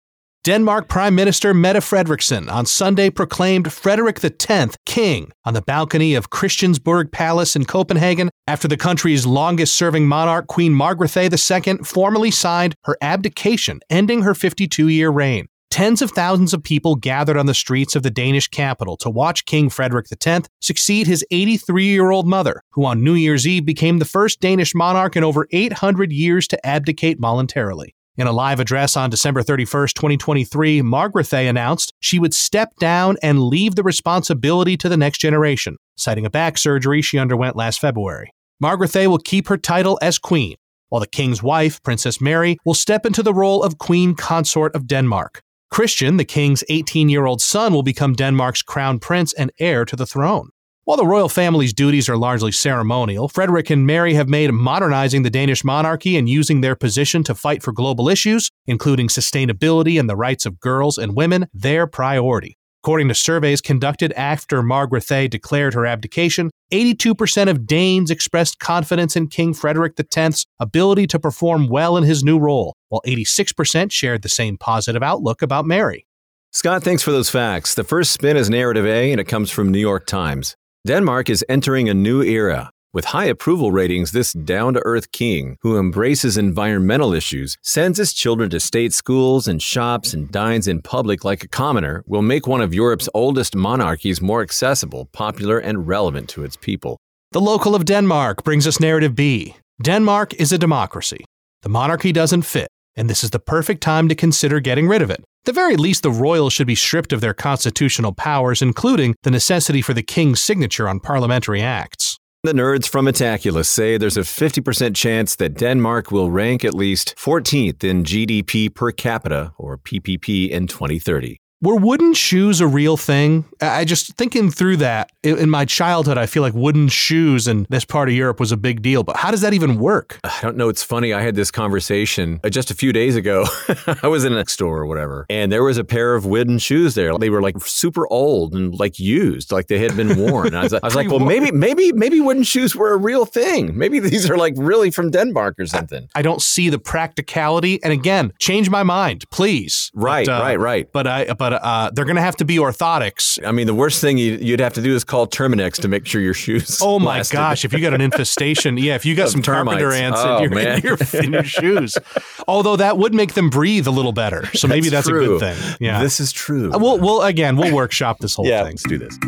Denmark 0.48 0.88
Prime 0.88 1.14
Minister 1.14 1.52
Mette 1.52 1.76
Frederiksen 1.76 2.50
on 2.50 2.64
Sunday 2.64 3.10
proclaimed 3.10 3.70
Frederik 3.70 4.24
X 4.24 4.76
king 4.86 5.30
on 5.44 5.52
the 5.52 5.60
balcony 5.60 6.14
of 6.14 6.30
Christiansborg 6.30 7.12
Palace 7.12 7.54
in 7.54 7.66
Copenhagen 7.66 8.30
after 8.46 8.66
the 8.66 8.78
country's 8.78 9.26
longest 9.26 9.76
serving 9.76 10.08
monarch, 10.08 10.46
Queen 10.46 10.72
Margrethe 10.72 11.66
II, 11.66 11.84
formally 11.84 12.30
signed 12.30 12.74
her 12.84 12.96
abdication, 13.02 13.80
ending 13.90 14.22
her 14.22 14.32
52 14.32 14.88
year 14.88 15.10
reign. 15.10 15.48
Tens 15.70 16.00
of 16.00 16.12
thousands 16.12 16.54
of 16.54 16.62
people 16.62 16.96
gathered 16.96 17.36
on 17.36 17.44
the 17.44 17.52
streets 17.52 17.94
of 17.94 18.02
the 18.02 18.10
Danish 18.10 18.48
capital 18.48 18.96
to 18.96 19.10
watch 19.10 19.44
King 19.44 19.68
Frederik 19.68 20.06
X 20.10 20.48
succeed 20.62 21.06
his 21.06 21.22
83 21.30 21.84
year 21.84 22.10
old 22.10 22.26
mother, 22.26 22.62
who 22.70 22.86
on 22.86 23.04
New 23.04 23.12
Year's 23.12 23.46
Eve 23.46 23.66
became 23.66 23.98
the 23.98 24.06
first 24.06 24.40
Danish 24.40 24.74
monarch 24.74 25.14
in 25.14 25.24
over 25.24 25.46
800 25.50 26.10
years 26.10 26.48
to 26.48 26.66
abdicate 26.66 27.20
voluntarily. 27.20 27.94
In 28.18 28.26
a 28.26 28.32
live 28.32 28.58
address 28.58 28.96
on 28.96 29.10
December 29.10 29.44
31st, 29.44 29.94
2023, 29.94 30.82
Margrethe 30.82 31.48
announced 31.48 31.92
she 32.00 32.18
would 32.18 32.34
step 32.34 32.74
down 32.80 33.16
and 33.22 33.44
leave 33.44 33.76
the 33.76 33.84
responsibility 33.84 34.76
to 34.76 34.88
the 34.88 34.96
next 34.96 35.18
generation, 35.18 35.76
citing 35.96 36.26
a 36.26 36.30
back 36.30 36.58
surgery 36.58 37.00
she 37.00 37.16
underwent 37.16 37.54
last 37.54 37.78
February. 37.78 38.32
Margrethe 38.60 39.06
will 39.06 39.18
keep 39.20 39.46
her 39.46 39.56
title 39.56 40.00
as 40.02 40.18
queen, 40.18 40.56
while 40.88 41.00
the 41.00 41.06
king's 41.06 41.44
wife, 41.44 41.80
Princess 41.84 42.20
Mary, 42.20 42.58
will 42.64 42.74
step 42.74 43.06
into 43.06 43.22
the 43.22 43.32
role 43.32 43.62
of 43.62 43.78
queen 43.78 44.16
consort 44.16 44.74
of 44.74 44.88
Denmark. 44.88 45.40
Christian, 45.70 46.16
the 46.16 46.24
king's 46.24 46.64
18 46.68 47.08
year 47.08 47.24
old 47.24 47.40
son, 47.40 47.72
will 47.72 47.84
become 47.84 48.14
Denmark's 48.14 48.62
crown 48.62 48.98
prince 48.98 49.32
and 49.32 49.52
heir 49.60 49.84
to 49.84 49.94
the 49.94 50.06
throne. 50.06 50.48
While 50.88 50.96
the 50.96 51.06
royal 51.06 51.28
family's 51.28 51.74
duties 51.74 52.08
are 52.08 52.16
largely 52.16 52.50
ceremonial, 52.50 53.28
Frederik 53.28 53.68
and 53.68 53.86
Mary 53.86 54.14
have 54.14 54.26
made 54.26 54.50
modernizing 54.54 55.22
the 55.22 55.28
Danish 55.28 55.62
monarchy 55.62 56.16
and 56.16 56.26
using 56.26 56.62
their 56.62 56.74
position 56.74 57.22
to 57.24 57.34
fight 57.34 57.62
for 57.62 57.72
global 57.72 58.08
issues, 58.08 58.50
including 58.66 59.08
sustainability 59.08 60.00
and 60.00 60.08
the 60.08 60.16
rights 60.16 60.46
of 60.46 60.58
girls 60.60 60.96
and 60.96 61.14
women, 61.14 61.46
their 61.52 61.86
priority. 61.86 62.56
According 62.82 63.08
to 63.08 63.14
surveys 63.14 63.60
conducted 63.60 64.14
after 64.14 64.62
Margrethe 64.62 65.28
declared 65.28 65.74
her 65.74 65.84
abdication, 65.84 66.50
82% 66.72 67.50
of 67.50 67.66
Danes 67.66 68.10
expressed 68.10 68.58
confidence 68.58 69.14
in 69.14 69.28
King 69.28 69.52
Frederik 69.52 69.92
X's 70.00 70.46
ability 70.58 71.06
to 71.08 71.18
perform 71.18 71.68
well 71.68 71.98
in 71.98 72.04
his 72.04 72.24
new 72.24 72.38
role, 72.38 72.74
while 72.88 73.02
86% 73.06 73.92
shared 73.92 74.22
the 74.22 74.30
same 74.30 74.56
positive 74.56 75.02
outlook 75.02 75.42
about 75.42 75.66
Mary. 75.66 76.06
Scott, 76.50 76.82
thanks 76.82 77.02
for 77.02 77.12
those 77.12 77.28
facts. 77.28 77.74
The 77.74 77.84
first 77.84 78.10
spin 78.10 78.38
is 78.38 78.48
narrative 78.48 78.86
A, 78.86 79.12
and 79.12 79.20
it 79.20 79.24
comes 79.24 79.50
from 79.50 79.70
New 79.70 79.78
York 79.78 80.06
Times. 80.06 80.56
Denmark 80.88 81.28
is 81.28 81.44
entering 81.50 81.90
a 81.90 81.92
new 81.92 82.22
era. 82.22 82.70
With 82.94 83.12
high 83.12 83.26
approval 83.26 83.70
ratings, 83.70 84.12
this 84.12 84.32
down 84.32 84.72
to 84.72 84.80
earth 84.86 85.12
king, 85.12 85.58
who 85.60 85.78
embraces 85.78 86.38
environmental 86.38 87.12
issues, 87.12 87.58
sends 87.62 87.98
his 87.98 88.14
children 88.14 88.48
to 88.48 88.58
state 88.58 88.94
schools 88.94 89.46
and 89.46 89.60
shops 89.60 90.14
and 90.14 90.30
dines 90.32 90.66
in 90.66 90.80
public 90.80 91.26
like 91.26 91.44
a 91.44 91.48
commoner, 91.48 92.02
will 92.06 92.22
make 92.22 92.46
one 92.46 92.62
of 92.62 92.72
Europe's 92.72 93.06
oldest 93.12 93.54
monarchies 93.54 94.22
more 94.22 94.40
accessible, 94.40 95.10
popular, 95.12 95.58
and 95.58 95.86
relevant 95.86 96.26
to 96.30 96.42
its 96.42 96.56
people. 96.56 96.96
The 97.32 97.42
local 97.42 97.74
of 97.74 97.84
Denmark 97.84 98.42
brings 98.42 98.66
us 98.66 98.80
narrative 98.80 99.14
B. 99.14 99.56
Denmark 99.82 100.32
is 100.40 100.52
a 100.52 100.58
democracy. 100.66 101.26
The 101.64 101.68
monarchy 101.68 102.12
doesn't 102.12 102.46
fit, 102.46 102.68
and 102.96 103.10
this 103.10 103.22
is 103.22 103.28
the 103.28 103.38
perfect 103.38 103.82
time 103.82 104.08
to 104.08 104.14
consider 104.14 104.58
getting 104.58 104.88
rid 104.88 105.02
of 105.02 105.10
it 105.10 105.22
the 105.48 105.52
very 105.54 105.76
least, 105.76 106.02
the 106.02 106.10
royals 106.10 106.52
should 106.52 106.66
be 106.66 106.74
stripped 106.74 107.10
of 107.10 107.22
their 107.22 107.32
constitutional 107.32 108.12
powers, 108.12 108.60
including 108.60 109.14
the 109.22 109.30
necessity 109.30 109.80
for 109.80 109.94
the 109.94 110.02
king's 110.02 110.42
signature 110.42 110.86
on 110.86 111.00
parliamentary 111.00 111.62
acts. 111.62 112.18
The 112.42 112.52
nerds 112.52 112.86
from 112.86 113.06
Metaculus 113.06 113.64
say 113.64 113.96
there's 113.96 114.18
a 114.18 114.20
50% 114.20 114.94
chance 114.94 115.36
that 115.36 115.56
Denmark 115.56 116.12
will 116.12 116.30
rank 116.30 116.66
at 116.66 116.74
least 116.74 117.14
14th 117.16 117.82
in 117.82 118.04
GDP 118.04 118.72
per 118.74 118.92
capita, 118.92 119.54
or 119.56 119.78
PPP, 119.78 120.50
in 120.50 120.66
2030. 120.66 121.38
Were 121.60 121.74
wooden 121.74 122.14
shoes 122.14 122.60
a 122.60 122.68
real 122.68 122.96
thing? 122.96 123.44
I 123.60 123.84
just 123.84 124.16
thinking 124.16 124.48
through 124.48 124.76
that 124.76 125.10
in 125.24 125.50
my 125.50 125.64
childhood, 125.64 126.16
I 126.16 126.26
feel 126.26 126.40
like 126.40 126.54
wooden 126.54 126.86
shoes 126.86 127.48
in 127.48 127.66
this 127.68 127.84
part 127.84 128.08
of 128.08 128.14
Europe 128.14 128.38
was 128.38 128.52
a 128.52 128.56
big 128.56 128.80
deal. 128.80 129.02
But 129.02 129.16
how 129.16 129.32
does 129.32 129.40
that 129.40 129.52
even 129.52 129.76
work? 129.76 130.20
I 130.22 130.38
don't 130.40 130.56
know. 130.56 130.68
It's 130.68 130.84
funny. 130.84 131.12
I 131.12 131.20
had 131.20 131.34
this 131.34 131.50
conversation 131.50 132.38
uh, 132.44 132.48
just 132.48 132.70
a 132.70 132.74
few 132.74 132.92
days 132.92 133.16
ago. 133.16 133.44
I 134.04 134.06
was 134.06 134.24
in 134.24 134.34
a 134.34 134.46
store 134.46 134.78
or 134.78 134.86
whatever, 134.86 135.26
and 135.28 135.50
there 135.50 135.64
was 135.64 135.78
a 135.78 135.84
pair 135.84 136.14
of 136.14 136.24
wooden 136.24 136.58
shoes 136.58 136.94
there. 136.94 137.18
They 137.18 137.28
were 137.28 137.42
like 137.42 137.60
super 137.62 138.06
old 138.06 138.54
and 138.54 138.72
like 138.78 139.00
used, 139.00 139.50
like 139.50 139.66
they 139.66 139.80
had 139.80 139.96
been 139.96 140.16
worn. 140.16 140.54
I 140.54 140.62
was, 140.62 140.74
I 140.74 140.80
was 140.84 140.94
like, 140.94 141.10
well, 141.10 141.18
maybe, 141.18 141.50
maybe, 141.50 141.90
maybe 141.92 142.20
wooden 142.20 142.44
shoes 142.44 142.76
were 142.76 142.92
a 142.92 142.96
real 142.96 143.24
thing. 143.26 143.76
Maybe 143.76 143.98
these 143.98 144.30
are 144.30 144.36
like 144.36 144.54
really 144.56 144.92
from 144.92 145.10
Denmark 145.10 145.58
or 145.58 145.66
something. 145.66 146.08
I 146.14 146.22
don't 146.22 146.40
see 146.40 146.68
the 146.68 146.78
practicality. 146.78 147.82
And 147.82 147.92
again, 147.92 148.32
change 148.38 148.70
my 148.70 148.84
mind, 148.84 149.24
please. 149.32 149.90
Right, 149.92 150.24
but, 150.24 150.40
uh, 150.40 150.44
right, 150.44 150.60
right. 150.60 150.92
But 150.92 151.08
I, 151.08 151.32
but 151.34 151.47
but 151.48 151.64
uh, 151.64 151.90
they're 151.94 152.04
going 152.04 152.16
to 152.16 152.22
have 152.22 152.36
to 152.36 152.44
be 152.44 152.56
orthotics. 152.56 153.38
I 153.42 153.52
mean, 153.52 153.66
the 153.66 153.74
worst 153.74 154.02
thing 154.02 154.18
you'd 154.18 154.60
have 154.60 154.74
to 154.74 154.82
do 154.82 154.94
is 154.94 155.02
call 155.02 155.26
Terminix 155.26 155.80
to 155.80 155.88
make 155.88 156.04
sure 156.06 156.20
your 156.20 156.34
shoes. 156.34 156.78
Oh 156.82 156.98
my 156.98 157.18
lasted. 157.18 157.36
gosh! 157.36 157.64
If 157.64 157.72
you 157.72 157.80
got 157.80 157.94
an 157.94 158.02
infestation, 158.02 158.76
yeah, 158.76 158.94
if 158.94 159.06
you 159.06 159.14
got 159.14 159.30
some 159.30 159.40
termites. 159.40 159.80
carpenter 159.80 159.92
ants 159.92 160.20
oh, 160.22 160.44
in, 160.44 160.52
your, 160.52 160.60
in, 160.60 160.82
your, 160.82 160.98
in, 161.22 161.32
your, 161.32 161.44
shoes, 161.44 161.96
although 162.48 162.76
that 162.76 162.98
would 162.98 163.14
make 163.14 163.32
them 163.32 163.48
breathe 163.48 163.86
a 163.86 163.90
little 163.90 164.12
better. 164.12 164.44
So 164.54 164.68
maybe 164.68 164.90
that's, 164.90 165.06
that's 165.06 165.08
a 165.08 165.26
good 165.26 165.40
thing. 165.40 165.76
Yeah, 165.80 166.02
this 166.02 166.20
is 166.20 166.32
true. 166.32 166.70
Uh, 166.72 166.78
we'll, 166.78 166.98
we'll 166.98 167.22
again, 167.22 167.56
we'll 167.56 167.74
workshop 167.74 168.18
this 168.18 168.34
whole 168.34 168.46
yeah, 168.46 168.64
thing. 168.64 168.72
Let's 168.72 168.88
do 168.88 168.98
this. 168.98 169.18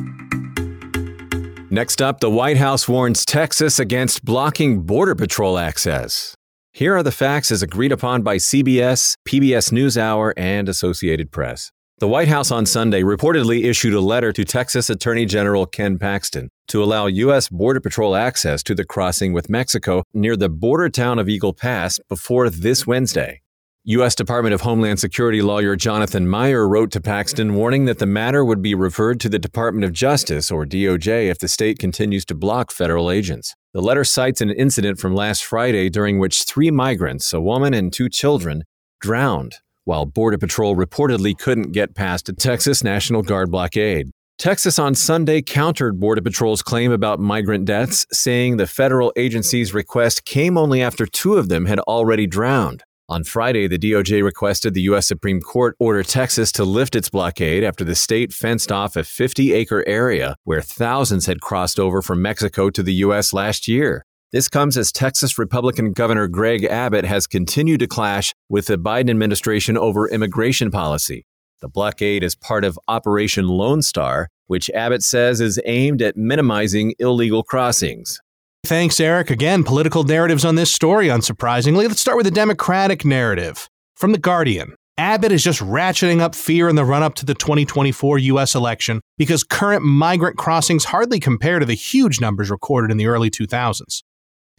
Next 1.70 2.02
up, 2.02 2.20
the 2.20 2.30
White 2.30 2.58
House 2.58 2.86
warns 2.86 3.24
Texas 3.24 3.78
against 3.78 4.24
blocking 4.24 4.82
Border 4.82 5.14
Patrol 5.14 5.56
access. 5.56 6.34
Here 6.72 6.94
are 6.94 7.02
the 7.02 7.12
facts 7.12 7.50
as 7.50 7.62
agreed 7.62 7.92
upon 7.92 8.22
by 8.22 8.36
CBS, 8.36 9.14
PBS 9.26 9.72
NewsHour, 9.72 10.32
and 10.36 10.68
Associated 10.68 11.32
Press. 11.32 11.72
The 12.00 12.08
White 12.08 12.28
House 12.28 12.50
on 12.50 12.64
Sunday 12.64 13.02
reportedly 13.02 13.64
issued 13.64 13.92
a 13.92 14.00
letter 14.00 14.32
to 14.32 14.42
Texas 14.42 14.88
Attorney 14.88 15.26
General 15.26 15.66
Ken 15.66 15.98
Paxton 15.98 16.48
to 16.68 16.82
allow 16.82 17.04
U.S. 17.08 17.50
Border 17.50 17.78
Patrol 17.78 18.16
access 18.16 18.62
to 18.62 18.74
the 18.74 18.86
crossing 18.86 19.34
with 19.34 19.50
Mexico 19.50 20.04
near 20.14 20.34
the 20.34 20.48
border 20.48 20.88
town 20.88 21.18
of 21.18 21.28
Eagle 21.28 21.52
Pass 21.52 22.00
before 22.08 22.48
this 22.48 22.86
Wednesday. 22.86 23.42
U.S. 23.84 24.14
Department 24.14 24.54
of 24.54 24.62
Homeland 24.62 24.98
Security 24.98 25.42
lawyer 25.42 25.76
Jonathan 25.76 26.26
Meyer 26.26 26.66
wrote 26.66 26.90
to 26.92 27.02
Paxton 27.02 27.54
warning 27.54 27.84
that 27.84 27.98
the 27.98 28.06
matter 28.06 28.46
would 28.46 28.62
be 28.62 28.74
referred 28.74 29.20
to 29.20 29.28
the 29.28 29.38
Department 29.38 29.84
of 29.84 29.92
Justice, 29.92 30.50
or 30.50 30.64
DOJ, 30.64 31.28
if 31.28 31.38
the 31.38 31.48
state 31.48 31.78
continues 31.78 32.24
to 32.24 32.34
block 32.34 32.70
federal 32.70 33.10
agents. 33.10 33.54
The 33.74 33.82
letter 33.82 34.04
cites 34.04 34.40
an 34.40 34.48
incident 34.48 34.98
from 34.98 35.14
last 35.14 35.44
Friday 35.44 35.90
during 35.90 36.18
which 36.18 36.44
three 36.44 36.70
migrants, 36.70 37.30
a 37.34 37.42
woman 37.42 37.74
and 37.74 37.92
two 37.92 38.08
children, 38.08 38.64
drowned 39.02 39.56
while 39.84 40.06
Border 40.06 40.38
Patrol 40.38 40.76
reportedly 40.76 41.36
couldn't 41.36 41.72
get 41.72 41.94
past 41.94 42.28
a 42.28 42.32
Texas 42.32 42.84
National 42.84 43.22
Guard 43.22 43.50
blockade. 43.50 44.10
Texas 44.38 44.78
on 44.78 44.94
Sunday 44.94 45.42
countered 45.42 46.00
Border 46.00 46.22
Patrol's 46.22 46.62
claim 46.62 46.92
about 46.92 47.20
migrant 47.20 47.66
deaths, 47.66 48.06
saying 48.10 48.56
the 48.56 48.66
federal 48.66 49.12
agency's 49.16 49.74
request 49.74 50.24
came 50.24 50.56
only 50.56 50.80
after 50.80 51.04
two 51.04 51.36
of 51.36 51.50
them 51.50 51.66
had 51.66 51.78
already 51.80 52.26
drowned. 52.26 52.82
On 53.10 53.24
Friday, 53.24 53.66
the 53.66 53.76
DOJ 53.76 54.22
requested 54.22 54.72
the 54.72 54.82
U.S. 54.82 55.06
Supreme 55.06 55.40
Court 55.40 55.74
order 55.80 56.04
Texas 56.04 56.52
to 56.52 56.64
lift 56.64 56.94
its 56.94 57.10
blockade 57.10 57.64
after 57.64 57.84
the 57.84 57.96
state 57.96 58.32
fenced 58.32 58.70
off 58.70 58.94
a 58.94 59.02
50 59.02 59.52
acre 59.52 59.86
area 59.86 60.36
where 60.44 60.62
thousands 60.62 61.26
had 61.26 61.40
crossed 61.40 61.80
over 61.80 62.02
from 62.02 62.22
Mexico 62.22 62.70
to 62.70 62.82
the 62.84 62.94
U.S. 62.94 63.32
last 63.32 63.66
year. 63.66 64.06
This 64.32 64.48
comes 64.48 64.76
as 64.76 64.92
Texas 64.92 65.38
Republican 65.38 65.92
Governor 65.92 66.28
Greg 66.28 66.62
Abbott 66.62 67.04
has 67.04 67.26
continued 67.26 67.80
to 67.80 67.88
clash 67.88 68.32
with 68.48 68.66
the 68.66 68.78
Biden 68.78 69.10
administration 69.10 69.76
over 69.76 70.08
immigration 70.08 70.70
policy. 70.70 71.26
The 71.60 71.68
blockade 71.68 72.22
is 72.22 72.36
part 72.36 72.64
of 72.64 72.78
Operation 72.86 73.48
Lone 73.48 73.82
Star, 73.82 74.28
which 74.46 74.70
Abbott 74.70 75.02
says 75.02 75.40
is 75.40 75.58
aimed 75.64 76.00
at 76.00 76.16
minimizing 76.16 76.94
illegal 77.00 77.42
crossings. 77.42 78.20
Thanks, 78.62 79.00
Eric. 79.00 79.30
Again, 79.30 79.64
political 79.64 80.04
narratives 80.04 80.44
on 80.44 80.54
this 80.54 80.72
story, 80.72 81.08
unsurprisingly. 81.08 81.88
Let's 81.88 82.00
start 82.00 82.16
with 82.16 82.26
the 82.26 82.30
Democratic 82.30 83.04
narrative. 83.04 83.68
From 83.96 84.12
The 84.12 84.18
Guardian 84.18 84.76
Abbott 84.96 85.32
is 85.32 85.42
just 85.42 85.60
ratcheting 85.60 86.20
up 86.20 86.36
fear 86.36 86.68
in 86.68 86.76
the 86.76 86.84
run 86.84 87.02
up 87.02 87.16
to 87.16 87.26
the 87.26 87.34
2024 87.34 88.18
U.S. 88.18 88.54
election 88.54 89.00
because 89.18 89.42
current 89.42 89.82
migrant 89.82 90.36
crossings 90.36 90.84
hardly 90.84 91.18
compare 91.18 91.58
to 91.58 91.66
the 91.66 91.74
huge 91.74 92.20
numbers 92.20 92.48
recorded 92.48 92.92
in 92.92 92.96
the 92.96 93.06
early 93.06 93.28
2000s. 93.28 94.02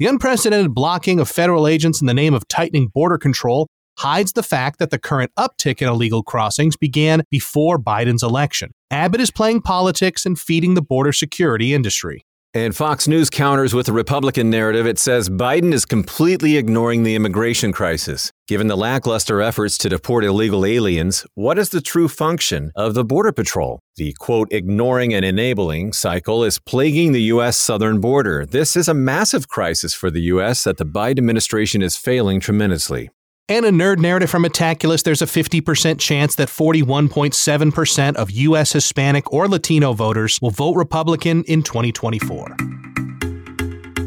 The 0.02 0.08
unprecedented 0.08 0.74
blocking 0.74 1.20
of 1.20 1.30
federal 1.30 1.68
agents 1.68 2.02
in 2.02 2.08
the 2.08 2.14
name 2.16 2.34
of 2.34 2.48
tightening 2.48 2.88
border 2.88 3.20
control 3.20 3.68
hides 4.00 4.34
the 4.34 4.42
fact 4.42 4.80
that 4.80 4.90
the 4.90 4.98
current 4.98 5.32
uptick 5.38 5.80
in 5.80 5.88
illegal 5.88 6.24
crossings 6.24 6.76
began 6.76 7.22
before 7.30 7.78
Biden's 7.78 8.24
election. 8.24 8.72
Abbott 8.90 9.22
is 9.22 9.30
playing 9.30 9.62
politics 9.62 10.26
and 10.26 10.40
feeding 10.40 10.74
the 10.74 10.82
border 10.82 11.12
security 11.12 11.76
industry. 11.76 12.26
And 12.54 12.76
Fox 12.76 13.08
News 13.08 13.30
counters 13.30 13.74
with 13.74 13.88
a 13.88 13.94
Republican 13.94 14.50
narrative. 14.50 14.86
It 14.86 15.00
says 15.00 15.30
Biden 15.30 15.72
is 15.72 15.86
completely 15.86 16.58
ignoring 16.58 17.04
the 17.04 17.16
immigration 17.16 17.72
crisis. 17.72 18.30
Given 18.46 18.68
the 18.68 18.76
lackluster 18.76 19.42
efforts 19.42 19.78
to 19.78 19.88
deport 19.88 20.26
illegal 20.26 20.66
aliens, 20.66 21.26
what 21.36 21.58
is 21.58 21.70
the 21.70 21.80
true 21.80 22.10
function 22.10 22.74
of 22.76 22.94
the 22.94 23.06
Border 23.06 23.32
Patrol? 23.32 23.80
The 23.96 24.14
quote, 24.20 24.52
ignoring 24.52 25.14
and 25.14 25.24
enabling 25.24 25.94
cycle 25.94 26.44
is 26.44 26.60
plaguing 26.60 27.14
the 27.14 27.22
U.S. 27.36 27.56
southern 27.56 28.02
border. 28.02 28.46
This 28.46 28.76
is 28.76 28.90
a 28.90 28.94
massive 28.94 29.48
crisis 29.48 29.94
for 29.94 30.12
the 30.12 30.24
U.S. 30.24 30.66
that 30.66 30.76
the 30.76 30.86
Biden 30.86 31.20
administration 31.20 31.82
is 31.82 31.96
failing 31.96 32.42
tremendously. 32.42 33.12
And 33.52 33.66
a 33.66 33.70
nerd 33.70 34.00
narrative 34.00 34.30
from 34.30 34.44
Metaculus, 34.44 35.04
there's 35.04 35.22
a 35.22 35.26
50% 35.26 36.00
chance 36.00 36.36
that 36.36 36.48
41.7% 36.48 38.16
of 38.16 38.32
U.S. 38.32 38.72
Hispanic 38.72 39.34
or 39.34 39.50
Latino 39.50 39.92
voters 39.92 40.42
will 40.42 40.52
vote 40.52 40.78
Republican 40.78 41.44
in 41.44 41.62
2024. 41.62 42.56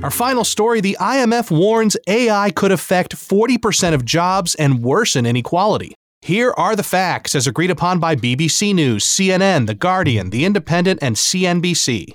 Our 0.03 0.11
final 0.11 0.45
story 0.45 0.81
the 0.81 0.97
IMF 0.99 1.51
warns 1.51 1.95
AI 2.07 2.53
could 2.53 2.73
affect 2.73 3.15
40% 3.15 3.93
of 3.93 4.07
jobs 4.07 4.55
and 4.55 4.83
worsen 4.83 5.27
inequality. 5.27 5.95
Here 6.23 6.55
are 6.57 6.75
the 6.75 6.83
facts 6.83 7.35
as 7.35 7.47
agreed 7.47 7.71
upon 7.71 8.01
by 8.01 8.17
BBC 8.17 8.75
News, 8.75 9.05
CNN, 9.05 9.67
The 9.67 9.75
Guardian, 9.75 10.31
The 10.31 10.47
Independent, 10.47 11.01
and 11.03 11.17
CNBC. 11.17 12.15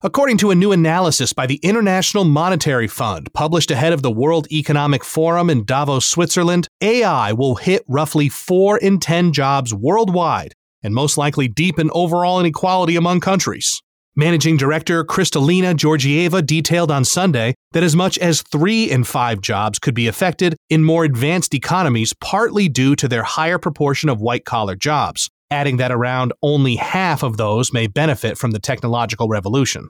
According 0.00 0.38
to 0.38 0.52
a 0.52 0.54
new 0.54 0.70
analysis 0.70 1.32
by 1.32 1.46
the 1.46 1.56
International 1.56 2.22
Monetary 2.22 2.86
Fund 2.86 3.32
published 3.34 3.72
ahead 3.72 3.92
of 3.92 4.00
the 4.00 4.12
World 4.12 4.46
Economic 4.52 5.02
Forum 5.02 5.50
in 5.50 5.64
Davos, 5.64 6.06
Switzerland, 6.06 6.68
AI 6.80 7.32
will 7.32 7.56
hit 7.56 7.82
roughly 7.88 8.28
4 8.28 8.78
in 8.78 9.00
10 9.00 9.32
jobs 9.32 9.74
worldwide 9.74 10.54
and 10.84 10.94
most 10.94 11.18
likely 11.18 11.48
deepen 11.48 11.90
overall 11.92 12.38
inequality 12.38 12.94
among 12.94 13.18
countries. 13.18 13.82
Managing 14.14 14.56
Director 14.56 15.02
Kristalina 15.02 15.74
Georgieva 15.74 16.46
detailed 16.46 16.92
on 16.92 17.04
Sunday 17.04 17.54
that 17.72 17.82
as 17.82 17.96
much 17.96 18.16
as 18.18 18.42
3 18.42 18.88
in 18.88 19.02
5 19.02 19.40
jobs 19.40 19.80
could 19.80 19.96
be 19.96 20.06
affected 20.06 20.54
in 20.70 20.84
more 20.84 21.02
advanced 21.02 21.54
economies 21.54 22.14
partly 22.20 22.68
due 22.68 22.94
to 22.94 23.08
their 23.08 23.24
higher 23.24 23.58
proportion 23.58 24.08
of 24.08 24.20
white 24.20 24.44
collar 24.44 24.76
jobs 24.76 25.28
adding 25.50 25.78
that 25.78 25.92
around 25.92 26.32
only 26.42 26.76
half 26.76 27.22
of 27.22 27.36
those 27.36 27.72
may 27.72 27.86
benefit 27.86 28.38
from 28.38 28.50
the 28.50 28.58
technological 28.58 29.28
revolution. 29.28 29.88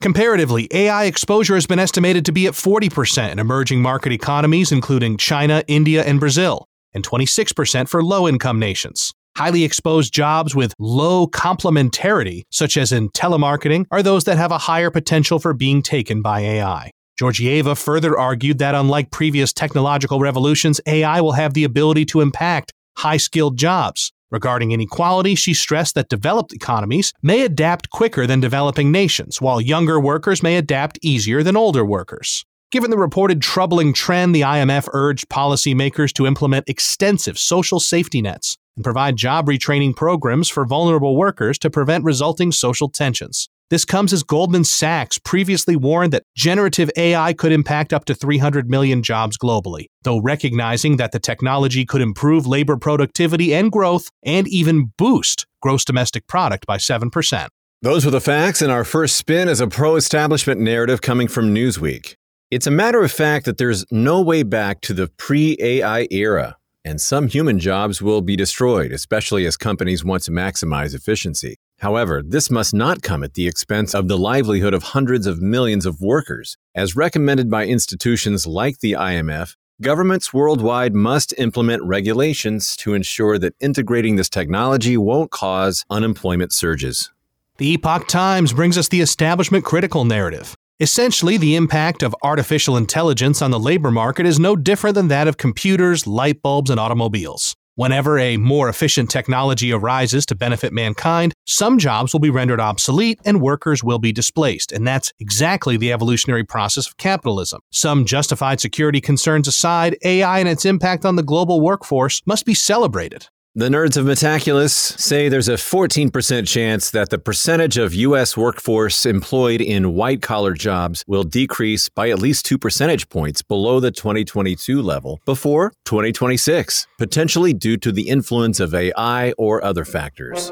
Comparatively, 0.00 0.68
AI 0.72 1.04
exposure 1.04 1.54
has 1.54 1.66
been 1.66 1.78
estimated 1.78 2.24
to 2.24 2.32
be 2.32 2.46
at 2.46 2.54
40% 2.54 3.30
in 3.30 3.38
emerging 3.38 3.80
market 3.80 4.12
economies, 4.12 4.72
including 4.72 5.16
China, 5.16 5.62
India, 5.68 6.02
and 6.02 6.18
Brazil, 6.18 6.66
and 6.92 7.06
26% 7.06 7.88
for 7.88 8.02
low 8.02 8.26
income 8.26 8.58
nations. 8.58 9.12
Highly 9.36 9.64
exposed 9.64 10.12
jobs 10.12 10.54
with 10.54 10.74
low 10.78 11.26
complementarity, 11.26 12.42
such 12.50 12.76
as 12.76 12.92
in 12.92 13.10
telemarketing, 13.10 13.86
are 13.90 14.02
those 14.02 14.24
that 14.24 14.36
have 14.36 14.52
a 14.52 14.58
higher 14.58 14.90
potential 14.90 15.38
for 15.38 15.54
being 15.54 15.82
taken 15.82 16.20
by 16.20 16.40
AI. 16.40 16.90
Georgieva 17.20 17.78
further 17.78 18.18
argued 18.18 18.58
that 18.58 18.74
unlike 18.74 19.10
previous 19.10 19.52
technological 19.52 20.18
revolutions, 20.18 20.80
AI 20.86 21.20
will 21.20 21.32
have 21.32 21.54
the 21.54 21.64
ability 21.64 22.04
to 22.06 22.20
impact 22.20 22.72
high 22.98 23.16
skilled 23.16 23.56
jobs, 23.56 24.12
Regarding 24.32 24.72
inequality, 24.72 25.34
she 25.34 25.52
stressed 25.52 25.94
that 25.94 26.08
developed 26.08 26.54
economies 26.54 27.12
may 27.22 27.42
adapt 27.42 27.90
quicker 27.90 28.26
than 28.26 28.40
developing 28.40 28.90
nations, 28.90 29.42
while 29.42 29.60
younger 29.60 30.00
workers 30.00 30.42
may 30.42 30.56
adapt 30.56 30.98
easier 31.02 31.42
than 31.42 31.54
older 31.54 31.84
workers. 31.84 32.46
Given 32.70 32.90
the 32.90 32.96
reported 32.96 33.42
troubling 33.42 33.92
trend, 33.92 34.34
the 34.34 34.40
IMF 34.40 34.88
urged 34.94 35.28
policymakers 35.28 36.14
to 36.14 36.26
implement 36.26 36.66
extensive 36.66 37.38
social 37.38 37.78
safety 37.78 38.22
nets 38.22 38.56
and 38.74 38.82
provide 38.82 39.16
job 39.16 39.48
retraining 39.48 39.94
programs 39.94 40.48
for 40.48 40.64
vulnerable 40.64 41.14
workers 41.14 41.58
to 41.58 41.68
prevent 41.68 42.02
resulting 42.02 42.52
social 42.52 42.88
tensions. 42.88 43.50
This 43.72 43.86
comes 43.86 44.12
as 44.12 44.22
Goldman 44.22 44.64
Sachs 44.64 45.16
previously 45.16 45.76
warned 45.76 46.12
that 46.12 46.24
generative 46.36 46.90
AI 46.94 47.32
could 47.32 47.52
impact 47.52 47.94
up 47.94 48.04
to 48.04 48.14
300 48.14 48.68
million 48.68 49.02
jobs 49.02 49.38
globally, 49.38 49.86
though 50.02 50.20
recognizing 50.20 50.98
that 50.98 51.12
the 51.12 51.18
technology 51.18 51.86
could 51.86 52.02
improve 52.02 52.46
labor 52.46 52.76
productivity 52.76 53.54
and 53.54 53.72
growth 53.72 54.10
and 54.22 54.46
even 54.46 54.92
boost 54.98 55.46
gross 55.62 55.86
domestic 55.86 56.26
product 56.26 56.66
by 56.66 56.76
7%. 56.76 57.48
Those 57.80 58.04
were 58.04 58.10
the 58.10 58.20
facts, 58.20 58.60
in 58.60 58.68
our 58.68 58.84
first 58.84 59.16
spin 59.16 59.48
as 59.48 59.62
a 59.62 59.68
pro 59.68 59.96
establishment 59.96 60.60
narrative 60.60 61.00
coming 61.00 61.26
from 61.26 61.54
Newsweek. 61.54 62.16
It's 62.50 62.66
a 62.66 62.70
matter 62.70 63.02
of 63.02 63.10
fact 63.10 63.46
that 63.46 63.56
there's 63.56 63.86
no 63.90 64.20
way 64.20 64.42
back 64.42 64.82
to 64.82 64.92
the 64.92 65.08
pre 65.16 65.56
AI 65.58 66.08
era, 66.10 66.58
and 66.84 67.00
some 67.00 67.26
human 67.26 67.58
jobs 67.58 68.02
will 68.02 68.20
be 68.20 68.36
destroyed, 68.36 68.92
especially 68.92 69.46
as 69.46 69.56
companies 69.56 70.04
want 70.04 70.24
to 70.24 70.30
maximize 70.30 70.94
efficiency. 70.94 71.56
However, 71.82 72.22
this 72.24 72.48
must 72.48 72.72
not 72.72 73.02
come 73.02 73.24
at 73.24 73.34
the 73.34 73.48
expense 73.48 73.92
of 73.92 74.06
the 74.06 74.16
livelihood 74.16 74.72
of 74.72 74.84
hundreds 74.84 75.26
of 75.26 75.42
millions 75.42 75.84
of 75.84 76.00
workers. 76.00 76.56
As 76.76 76.94
recommended 76.94 77.50
by 77.50 77.66
institutions 77.66 78.46
like 78.46 78.78
the 78.78 78.92
IMF, 78.92 79.56
governments 79.80 80.32
worldwide 80.32 80.94
must 80.94 81.34
implement 81.38 81.82
regulations 81.82 82.76
to 82.76 82.94
ensure 82.94 83.36
that 83.38 83.56
integrating 83.58 84.14
this 84.14 84.28
technology 84.28 84.96
won't 84.96 85.32
cause 85.32 85.84
unemployment 85.90 86.52
surges. 86.52 87.10
The 87.58 87.72
Epoch 87.72 88.06
Times 88.06 88.52
brings 88.52 88.78
us 88.78 88.86
the 88.86 89.00
establishment 89.00 89.64
critical 89.64 90.04
narrative. 90.04 90.54
Essentially, 90.78 91.36
the 91.36 91.56
impact 91.56 92.04
of 92.04 92.14
artificial 92.22 92.76
intelligence 92.76 93.42
on 93.42 93.50
the 93.50 93.58
labor 93.58 93.90
market 93.90 94.24
is 94.24 94.38
no 94.38 94.54
different 94.54 94.94
than 94.94 95.08
that 95.08 95.26
of 95.26 95.36
computers, 95.36 96.06
light 96.06 96.42
bulbs, 96.42 96.70
and 96.70 96.78
automobiles. 96.78 97.56
Whenever 97.82 98.16
a 98.16 98.36
more 98.36 98.68
efficient 98.68 99.10
technology 99.10 99.72
arises 99.72 100.24
to 100.24 100.36
benefit 100.36 100.72
mankind, 100.72 101.34
some 101.48 101.78
jobs 101.78 102.12
will 102.12 102.20
be 102.20 102.30
rendered 102.30 102.60
obsolete 102.60 103.18
and 103.24 103.40
workers 103.40 103.82
will 103.82 103.98
be 103.98 104.12
displaced. 104.12 104.70
And 104.70 104.86
that's 104.86 105.12
exactly 105.18 105.76
the 105.76 105.92
evolutionary 105.92 106.44
process 106.44 106.86
of 106.86 106.96
capitalism. 106.96 107.60
Some 107.72 108.04
justified 108.04 108.60
security 108.60 109.00
concerns 109.00 109.48
aside, 109.48 109.96
AI 110.04 110.38
and 110.38 110.48
its 110.48 110.64
impact 110.64 111.04
on 111.04 111.16
the 111.16 111.24
global 111.24 111.60
workforce 111.60 112.22
must 112.24 112.46
be 112.46 112.54
celebrated. 112.54 113.26
The 113.54 113.68
nerds 113.68 113.98
of 113.98 114.06
Metaculus 114.06 114.98
say 114.98 115.28
there's 115.28 115.50
a 115.50 115.56
14% 115.56 116.48
chance 116.48 116.90
that 116.90 117.10
the 117.10 117.18
percentage 117.18 117.76
of 117.76 117.92
U.S. 117.92 118.34
workforce 118.34 119.04
employed 119.04 119.60
in 119.60 119.92
white 119.92 120.22
collar 120.22 120.54
jobs 120.54 121.04
will 121.06 121.22
decrease 121.22 121.90
by 121.90 122.08
at 122.08 122.18
least 122.18 122.46
two 122.46 122.56
percentage 122.56 123.10
points 123.10 123.42
below 123.42 123.78
the 123.78 123.90
2022 123.90 124.80
level 124.80 125.20
before 125.26 125.74
2026, 125.84 126.86
potentially 126.96 127.52
due 127.52 127.76
to 127.76 127.92
the 127.92 128.08
influence 128.08 128.58
of 128.58 128.74
AI 128.74 129.32
or 129.32 129.62
other 129.62 129.84
factors. 129.84 130.50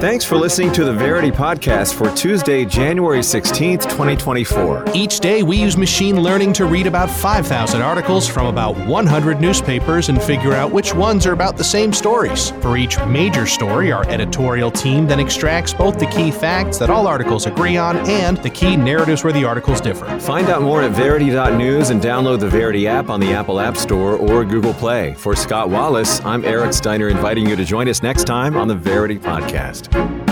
Thanks 0.00 0.24
for 0.24 0.36
listening 0.36 0.72
to 0.74 0.84
the 0.84 0.92
Verity 0.92 1.32
Podcast 1.32 1.94
for 1.94 2.08
Tuesday, 2.14 2.64
January 2.64 3.18
16th, 3.18 3.82
2024. 3.82 4.84
Each 4.94 5.18
day, 5.18 5.42
we 5.42 5.56
use 5.56 5.76
machine 5.76 6.22
learning 6.22 6.52
to 6.52 6.66
read 6.66 6.86
about 6.86 7.10
5,000 7.10 7.82
articles 7.82 8.28
from 8.28 8.46
about 8.46 8.76
100 8.86 9.40
newspapers 9.40 10.08
and 10.08 10.22
figure 10.22 10.52
out 10.52 10.70
which 10.70 10.94
ones 10.94 11.26
are 11.26 11.32
about 11.32 11.56
the 11.56 11.64
same 11.64 11.92
stories. 11.92 12.50
For 12.60 12.76
each 12.76 12.96
major 13.06 13.44
story, 13.44 13.90
our 13.90 14.08
editorial 14.08 14.70
team 14.70 15.08
then 15.08 15.18
extracts 15.18 15.74
both 15.74 15.98
the 15.98 16.06
key 16.06 16.30
facts 16.30 16.78
that 16.78 16.90
all 16.90 17.08
articles 17.08 17.46
agree 17.46 17.76
on 17.76 17.96
and 18.08 18.38
the 18.38 18.50
key 18.50 18.76
narratives 18.76 19.24
where 19.24 19.32
the 19.32 19.44
articles 19.44 19.80
differ. 19.80 20.06
Find 20.20 20.48
out 20.48 20.62
more 20.62 20.80
at 20.80 20.92
Verity.news 20.92 21.90
and 21.90 22.00
download 22.00 22.38
the 22.38 22.48
Verity 22.48 22.86
app 22.86 23.10
on 23.10 23.18
the 23.18 23.32
Apple 23.32 23.58
App 23.58 23.76
Store 23.76 24.14
or 24.14 24.44
Google 24.44 24.74
Play. 24.74 25.14
For 25.14 25.34
Scott 25.34 25.70
Wallace, 25.70 26.24
I'm 26.24 26.44
Eric 26.44 26.72
Steiner 26.72 27.08
inviting 27.08 27.48
you 27.48 27.56
to 27.56 27.64
join 27.64 27.88
us 27.88 28.00
next 28.00 28.28
time 28.28 28.56
on 28.56 28.68
the 28.68 28.76
Verity 28.76 29.18
Podcast. 29.90 30.27